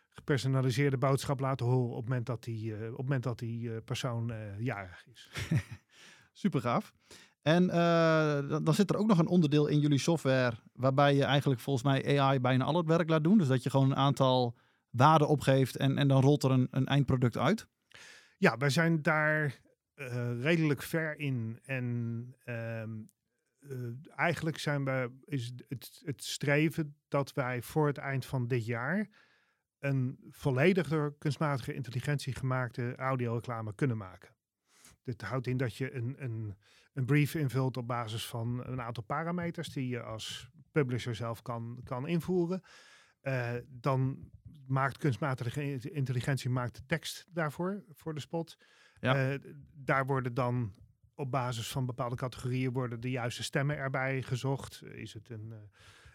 gepersonaliseerde 0.09 0.99
boodschap 0.99 1.41
laten 1.41 1.67
horen 1.67 1.91
op 1.91 1.97
het 1.97 2.09
moment 2.09 2.27
dat 2.27 2.43
die, 2.43 2.75
op 2.75 2.81
het 2.81 2.97
moment 2.97 3.23
dat 3.23 3.39
die 3.39 3.81
persoon 3.81 4.33
jarig 4.59 5.07
is. 5.07 5.31
Super 6.33 6.61
gaaf. 6.61 6.93
En 7.43 7.65
uh, 7.65 8.65
dan 8.65 8.75
zit 8.75 8.91
er 8.91 8.97
ook 8.97 9.07
nog 9.07 9.19
een 9.19 9.27
onderdeel 9.27 9.67
in 9.67 9.81
jullie 9.81 9.99
software 9.99 10.57
waarbij 10.73 11.15
je 11.15 11.25
eigenlijk 11.25 11.61
volgens 11.61 11.85
mij 11.85 12.21
AI 12.21 12.41
bijna 12.41 12.65
al 12.65 12.77
het 12.77 12.87
werk 12.87 13.09
laat 13.09 13.25
doen. 13.25 13.39
Dus 13.39 13.49
dat 13.49 13.63
je 13.63 13.71
gewoon 13.71 13.91
een 13.91 13.97
aantal 13.97 14.57
waarden 14.91 15.29
opgeeft 15.29 15.77
en, 15.77 15.99
en 15.99 16.09
dan 16.09 16.23
rolt 16.23 16.43
er 16.43 16.51
een, 16.51 16.69
een 16.71 16.87
eindproduct 16.87 17.37
uit. 17.37 17.67
Ja, 18.39 18.57
wij 18.57 18.71
zijn 18.71 19.03
daar 19.03 19.61
uh, 19.95 20.43
redelijk 20.43 20.83
ver 20.83 21.19
in. 21.19 21.59
En 21.65 22.35
uh, 22.45 22.83
eigenlijk 24.17 24.59
zijn 24.59 24.85
we, 24.85 25.11
is 25.25 25.53
het, 25.69 26.03
het 26.05 26.25
streven 26.25 26.97
dat 27.09 27.33
wij 27.33 27.63
voor 27.63 27.87
het 27.87 27.99
eind 27.99 28.27
van 28.27 28.47
dit 28.47 28.67
jaar 28.67 29.09
een 29.79 30.19
volledig 30.31 30.89
door 30.89 31.15
kunstmatige 31.19 31.75
intelligentie 31.75 32.35
gemaakte 32.35 32.97
audioreclame 32.97 33.75
kunnen 33.75 33.97
maken. 33.97 34.35
Dit 35.03 35.23
houdt 35.23 35.47
in 35.47 35.57
dat 35.57 35.77
je 35.77 35.95
een, 35.95 36.15
een 36.19 36.57
een 36.93 37.05
brief 37.05 37.35
invult 37.35 37.77
op 37.77 37.87
basis 37.87 38.27
van 38.27 38.65
een 38.67 38.81
aantal 38.81 39.03
parameters 39.03 39.69
die 39.69 39.89
je 39.89 40.03
als 40.03 40.51
publisher 40.73 41.15
zelf 41.15 41.43
kan, 41.43 41.81
kan 41.85 42.09
invoeren. 42.09 42.63
Uh, 43.23 43.51
dan 43.69 44.31
maakt 44.67 44.97
kunstmatige 44.97 45.91
intelligentie 45.91 46.51
maakt 46.51 46.77
de 46.77 46.87
tekst 46.87 47.27
daarvoor, 47.29 47.85
voor 47.91 48.15
de 48.15 48.21
spot. 48.21 48.57
Ja. 49.01 49.33
Uh, 49.33 49.39
daar 49.73 50.07
worden 50.07 50.35
dan 50.35 50.75
op 51.15 51.31
basis 51.31 51.69
van 51.69 51.87
bepaalde 51.87 52.17
categorieën 52.17 52.73
worden 52.73 53.01
de 53.01 53.11
juiste 53.11 53.43
stemmen 53.43 53.77
erbij 53.77 54.23
gezocht. 54.23 54.83
Is 54.85 55.15
het 55.15 55.31
een, 55.31 55.53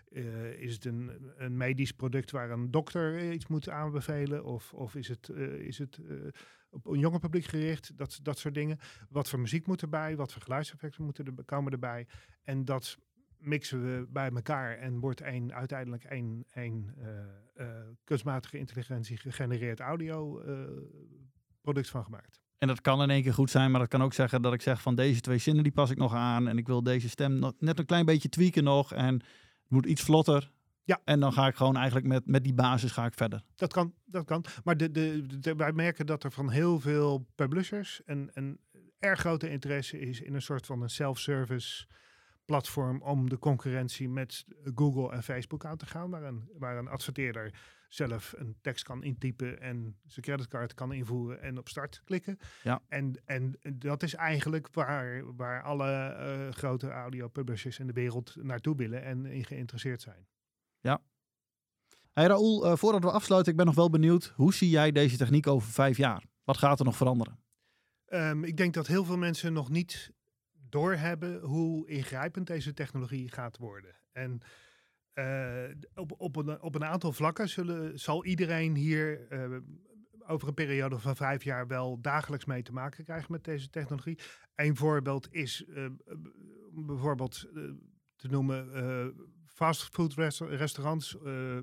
uh, 0.10 0.52
is 0.52 0.74
het 0.74 0.86
een, 0.86 1.32
een 1.38 1.58
medisch 1.58 1.92
product 1.92 2.32
waar 2.32 2.52
een 2.52 2.72
dokter 2.72 3.32
iets 3.32 3.48
moet 3.48 3.70
aanbevelen? 3.70 4.44
Of, 4.44 4.74
of 4.74 4.96
is 4.96 5.08
het, 5.08 5.30
is 5.60 5.78
het 5.78 6.00
op 6.84 6.94
een 6.94 7.00
jonger 7.00 7.20
publiek 7.20 7.46
gericht, 7.46 7.98
dat, 7.98 8.20
dat 8.22 8.40
soort 8.40 8.54
dingen. 8.54 8.80
Wat 9.10 9.30
voor 9.30 9.40
muziek 9.40 9.68
moet 9.68 9.82
erbij, 9.82 10.16
wat 10.16 10.34
voor 10.34 10.42
geluidseffecten 10.42 11.04
moeten 11.04 11.26
er, 11.26 11.44
komen 11.46 11.72
erbij. 11.72 12.08
En 12.44 12.66
dat 12.66 12.98
mixen 13.38 13.84
we 13.84 14.08
bij 14.10 14.30
elkaar 14.30 14.78
en 14.78 15.00
wordt 15.00 15.22
een, 15.22 15.54
uiteindelijk 15.54 16.06
een, 16.10 16.46
een 16.54 16.92
uh, 17.58 17.66
kunstmatige 18.04 18.58
intelligentie 18.58 19.18
gegenereerd 19.18 19.80
audio 19.80 20.42
uh, 20.42 20.60
product 21.62 21.90
van 21.90 22.04
gemaakt. 22.04 22.42
En 22.58 22.68
dat 22.68 22.82
kan 22.82 23.02
in 23.02 23.10
één 23.10 23.24
keer 23.24 23.34
goed 23.34 23.50
zijn, 23.50 23.72
maar 23.72 23.80
dat 23.80 23.90
kan 23.90 24.02
ook 24.02 24.14
zeggen 24.14 24.42
dat 24.42 24.54
ik 24.54 24.62
zeg 24.62 24.82
van 24.82 24.96
deze 24.96 25.22
twee 25.22 25.38
zinnen 25.38 25.64
die 25.64 25.72
pas 25.72 25.90
ik 25.90 25.98
nog 25.98 26.14
aan 26.14 26.48
en 26.48 26.58
ik 26.58 26.68
wil 26.68 26.84
deze 26.84 27.10
stem 27.10 27.52
net 27.60 27.80
een 27.80 27.86
klein 27.86 28.06
beetje 28.06 28.30
tweaken 28.30 28.64
nog 28.64 28.94
en 28.94 29.14
het 29.14 29.70
moet 29.70 29.86
iets 29.86 30.02
vlotter. 30.02 30.52
Ja. 30.88 31.02
En 31.04 31.20
dan 31.20 31.34
ga 31.34 31.48
ik 31.48 31.56
gewoon 31.56 31.76
eigenlijk 31.76 32.08
met, 32.08 32.28
met 32.28 32.44
die 32.44 32.54
basis 32.54 32.92
ga 32.92 33.06
ik 33.06 33.14
verder. 33.14 33.42
Dat 33.56 33.74
kan, 33.74 33.94
dat 34.06 34.26
kan. 34.26 34.46
Maar 34.64 34.78
de, 34.78 34.92
de, 34.92 35.26
de, 35.40 35.56
wij 35.56 35.72
merken 35.72 36.06
dat 36.06 36.24
er 36.24 36.32
van 36.32 36.50
heel 36.50 36.80
veel 36.80 37.28
publishers 37.36 38.02
een, 38.06 38.30
een 38.34 38.60
erg 39.00 39.20
grote 39.20 39.50
interesse 39.50 40.00
is 40.00 40.22
in 40.22 40.34
een 40.34 40.42
soort 40.42 40.66
van 40.66 40.82
een 40.82 40.90
self-service 40.90 41.88
platform 42.46 43.02
om 43.02 43.30
de 43.30 43.40
concurrentie 43.40 44.10
met 44.10 44.46
Google 44.76 45.12
en 45.12 45.24
Facebook 45.24 45.66
aan 45.66 45.78
te 45.78 45.86
gaan. 45.86 46.10
Waar 46.10 46.24
een, 46.24 46.50
waar 46.58 46.78
een 46.78 46.88
adverteerder 46.88 47.54
zelf 47.90 48.34
een 48.38 48.58
tekst 48.62 48.84
kan 48.84 49.04
intypen 49.04 49.62
en 49.62 49.98
zijn 50.06 50.26
creditcard 50.26 50.74
kan 50.74 50.94
invoeren 50.94 51.42
en 51.42 51.58
op 51.58 51.70
start 51.70 52.02
klikken. 52.04 52.38
Ja. 52.64 52.82
En, 52.88 53.22
en 53.26 53.60
dat 53.76 54.04
is 54.04 54.14
eigenlijk 54.14 54.68
waar, 54.72 55.36
waar 55.36 55.62
alle 55.62 56.18
uh, 56.20 56.54
grote 56.54 56.90
audio 56.90 57.28
publishers 57.28 57.80
in 57.80 57.88
de 57.88 57.94
wereld 57.94 58.36
naartoe 58.36 58.76
willen 58.76 59.04
en 59.04 59.26
in 59.26 59.46
geïnteresseerd 59.46 60.02
zijn. 60.02 60.28
Ja. 60.88 61.02
Hey 62.14 62.28
Raoul, 62.28 62.66
uh, 62.66 62.76
voordat 62.76 63.04
we 63.04 63.12
afsluiten, 63.12 63.52
ik 63.52 63.58
ben 63.58 63.66
nog 63.66 63.76
wel 63.76 63.90
benieuwd. 63.90 64.34
Hoe 64.36 64.54
zie 64.54 64.70
jij 64.70 64.92
deze 64.92 65.18
techniek 65.18 65.48
over 65.48 65.72
vijf 65.72 65.98
jaar? 65.98 66.24
Wat 66.44 66.58
gaat 66.58 66.80
er 66.80 66.86
nog 66.86 66.96
veranderen? 66.96 67.40
Um, 68.08 68.44
ik 68.44 68.58
denk 68.58 68.74
dat 68.74 68.88
heel 68.88 69.06
veel 69.06 69.18
mensen 69.18 69.54
nog 69.54 69.70
niet 69.70 70.12
doorhebben 70.70 71.42
hoe 71.42 71.90
ingrijpend 71.90 72.48
deze 72.48 72.74
technologie 72.74 73.32
gaat 73.32 73.58
worden. 73.58 73.96
En 74.12 74.42
uh, 75.14 75.76
op, 75.96 76.14
op, 76.18 76.36
een, 76.36 76.62
op 76.62 76.76
een 76.76 76.86
aantal 76.86 77.12
vlakken 77.12 77.50
zullen, 77.50 78.00
zal 78.00 78.26
iedereen 78.26 78.76
hier 78.76 79.32
uh, 79.32 79.58
over 80.28 80.48
een 80.48 80.54
periode 80.54 81.00
van 81.00 81.16
vijf 81.16 81.44
jaar 81.44 81.68
wel 81.68 82.02
dagelijks 82.02 82.46
mee 82.46 82.62
te 82.62 82.74
maken 82.74 83.04
krijgen 83.04 83.32
met 83.32 83.44
deze 83.44 83.70
technologie. 83.70 84.20
Een 84.56 84.76
voorbeeld 84.76 85.28
is 85.32 85.66
bijvoorbeeld 86.72 87.48
te 88.16 88.28
noemen 88.28 88.72
fastfood 89.58 90.14
restaurants, 90.40 91.16
uh, 91.24 91.58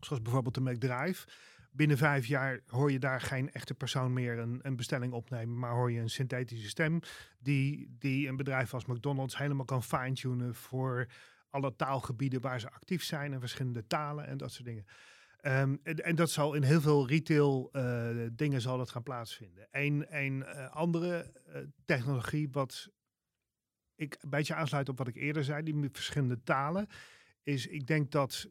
zoals 0.00 0.22
bijvoorbeeld 0.22 0.54
de 0.54 0.60
McDrive. 0.60 1.26
Binnen 1.72 1.96
vijf 1.96 2.26
jaar 2.26 2.60
hoor 2.66 2.92
je 2.92 2.98
daar 2.98 3.20
geen 3.20 3.52
echte 3.52 3.74
persoon 3.74 4.12
meer 4.12 4.38
een, 4.38 4.60
een 4.62 4.76
bestelling 4.76 5.12
opnemen, 5.12 5.58
maar 5.58 5.72
hoor 5.72 5.92
je 5.92 6.00
een 6.00 6.10
synthetische 6.10 6.68
stem 6.68 7.00
die, 7.38 7.96
die 7.98 8.28
een 8.28 8.36
bedrijf 8.36 8.74
als 8.74 8.84
McDonald's 8.84 9.36
helemaal 9.36 9.64
kan 9.64 9.82
fine-tunen 9.82 10.54
voor 10.54 11.06
alle 11.50 11.76
taalgebieden 11.76 12.40
waar 12.40 12.60
ze 12.60 12.70
actief 12.70 13.02
zijn 13.02 13.32
en 13.32 13.40
verschillende 13.40 13.86
talen 13.86 14.26
en 14.26 14.36
dat 14.36 14.52
soort 14.52 14.66
dingen. 14.66 14.84
Um, 15.42 15.80
en, 15.82 15.96
en, 16.04 16.14
dat 16.14 16.30
zal 16.30 16.54
in 16.54 16.62
heel 16.62 16.80
veel 16.80 17.08
retail 17.08 17.70
uh, 17.72 18.26
dingen 18.32 18.60
zal 18.60 18.78
dat 18.78 18.90
gaan 18.90 19.02
plaatsvinden. 19.02 19.68
Een, 19.70 20.06
een 20.08 20.44
uh, 20.46 20.70
andere 20.70 21.32
technologie 21.84 22.48
wat 22.50 22.88
ik 24.00 24.16
een 24.20 24.30
beetje 24.30 24.54
aansluit 24.54 24.88
op 24.88 24.98
wat 24.98 25.08
ik 25.08 25.16
eerder 25.16 25.44
zei, 25.44 25.62
die 25.62 25.88
verschillende 25.92 26.42
talen, 26.42 26.86
is 27.42 27.66
ik 27.66 27.86
denk 27.86 28.10
dat, 28.10 28.48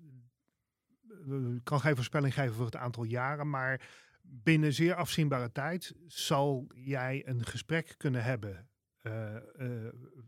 ik 1.55 1.63
kan 1.63 1.79
geen 1.79 1.95
voorspelling 1.95 2.33
geven 2.33 2.53
voor 2.53 2.65
het 2.65 2.75
aantal 2.75 3.03
jaren, 3.03 3.49
maar 3.49 3.89
binnen 4.21 4.73
zeer 4.73 4.95
afzienbare 4.95 5.51
tijd 5.51 5.95
zal 6.07 6.67
jij 6.75 7.27
een 7.27 7.45
gesprek 7.45 7.93
kunnen 7.97 8.23
hebben 8.23 8.69
uh, 9.03 9.35
uh, 9.57 9.87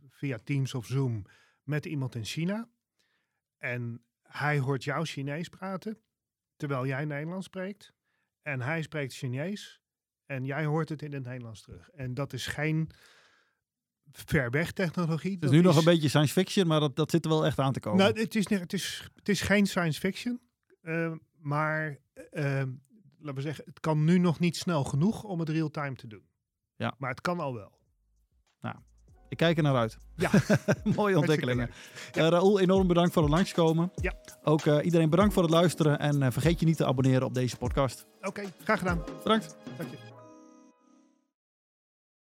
via 0.10 0.38
Teams 0.44 0.74
of 0.74 0.86
Zoom 0.86 1.26
met 1.64 1.86
iemand 1.86 2.16
in 2.16 2.26
China. 2.26 2.70
En 3.58 4.04
hij 4.22 4.60
hoort 4.60 4.84
jou 4.84 5.06
Chinees 5.06 5.50
praten, 5.50 5.98
terwijl 6.56 6.86
jij 6.86 7.06
Nederlands 7.06 7.46
spreekt. 7.46 7.94
En 8.42 8.62
hij 8.62 8.82
spreekt 8.82 9.14
Chinees 9.14 9.82
en 10.26 10.46
jij 10.46 10.66
hoort 10.66 10.90
het 10.90 11.02
in 11.02 11.14
het 11.14 11.24
Nederlands 11.24 11.62
terug. 11.62 11.90
En 11.90 12.14
dat 12.14 12.34
is 12.34 12.48
geen 12.48 12.90
ver 14.12 14.50
weg 14.50 14.71
technologie. 14.71 15.34
Het 15.34 15.43
is 15.43 15.50
nu 15.50 15.62
nog 15.62 15.78
een 15.78 15.84
beetje 15.84 16.08
science 16.10 16.34
fiction, 16.34 16.67
maar 16.67 16.80
dat, 16.80 16.95
dat 16.95 17.12
zit 17.12 17.26
er 17.26 17.32
wel 17.32 17.45
echt 17.45 17.60
aan 17.60 17.74
te 17.74 17.80
komen. 17.80 18.00
Nou, 18.00 18.19
het 18.19 18.36
is, 18.36 18.50
het 18.50 18.74
is, 18.74 19.10
het 19.15 19.30
is 19.30 19.41
geen 19.41 19.65
science 19.65 20.00
fiction. 20.00 20.39
eh, 20.82 21.12
maar 21.39 21.97
eh, 22.32 22.43
laten 23.19 23.36
we 23.36 23.41
zeggen, 23.41 23.63
het 23.65 23.80
kan 23.80 24.04
nu 24.04 24.17
nog 24.17 24.39
niet 24.39 24.58
snel 24.58 24.84
genoeg 24.84 25.24
om 25.24 25.39
het 25.39 25.50
real-time 25.50 25.95
te 25.95 26.08
doen. 26.08 26.24
Ja. 26.76 26.93
Maar 26.97 27.10
het 27.10 27.21
kan 27.21 27.39
al 27.39 27.54
wel. 27.54 27.80
Ik 29.30 29.38
kijk 29.38 29.58
er 29.58 29.63
naar 29.63 29.76
uit. 29.76 29.97
Ja. 30.15 30.30
Mooie 30.95 31.17
ontwikkelingen. 31.17 31.69
leuk. 32.13 32.15
Eh 32.15 32.28
Raoul, 32.30 32.60
enorm 32.60 32.88
bedankt 32.88 33.13
voor 33.13 33.21
het 33.24 33.32
langskomen. 33.32 33.91
Ja. 33.95 34.13
Ook 34.43 34.65
eh, 34.65 34.86
iedereen 34.86 35.10
bedankt 35.10 35.34
voor 35.34 35.43
het 35.43 35.52
luisteren. 35.52 36.00
En 36.00 36.21
eh, 36.21 36.32
vergeet 36.32 36.60
je 36.60 36.65
niet 36.65 36.78
te 36.78 36.86
abonneren 36.86 37.24
op 37.28 37.34
deze 37.34 37.58
podcast. 37.58 38.06
Oké, 38.21 38.43
graag 38.63 38.80
gedaan. 38.80 39.04
Bedankt. 39.24 39.56
Dank 39.78 39.89
je. 39.89 40.11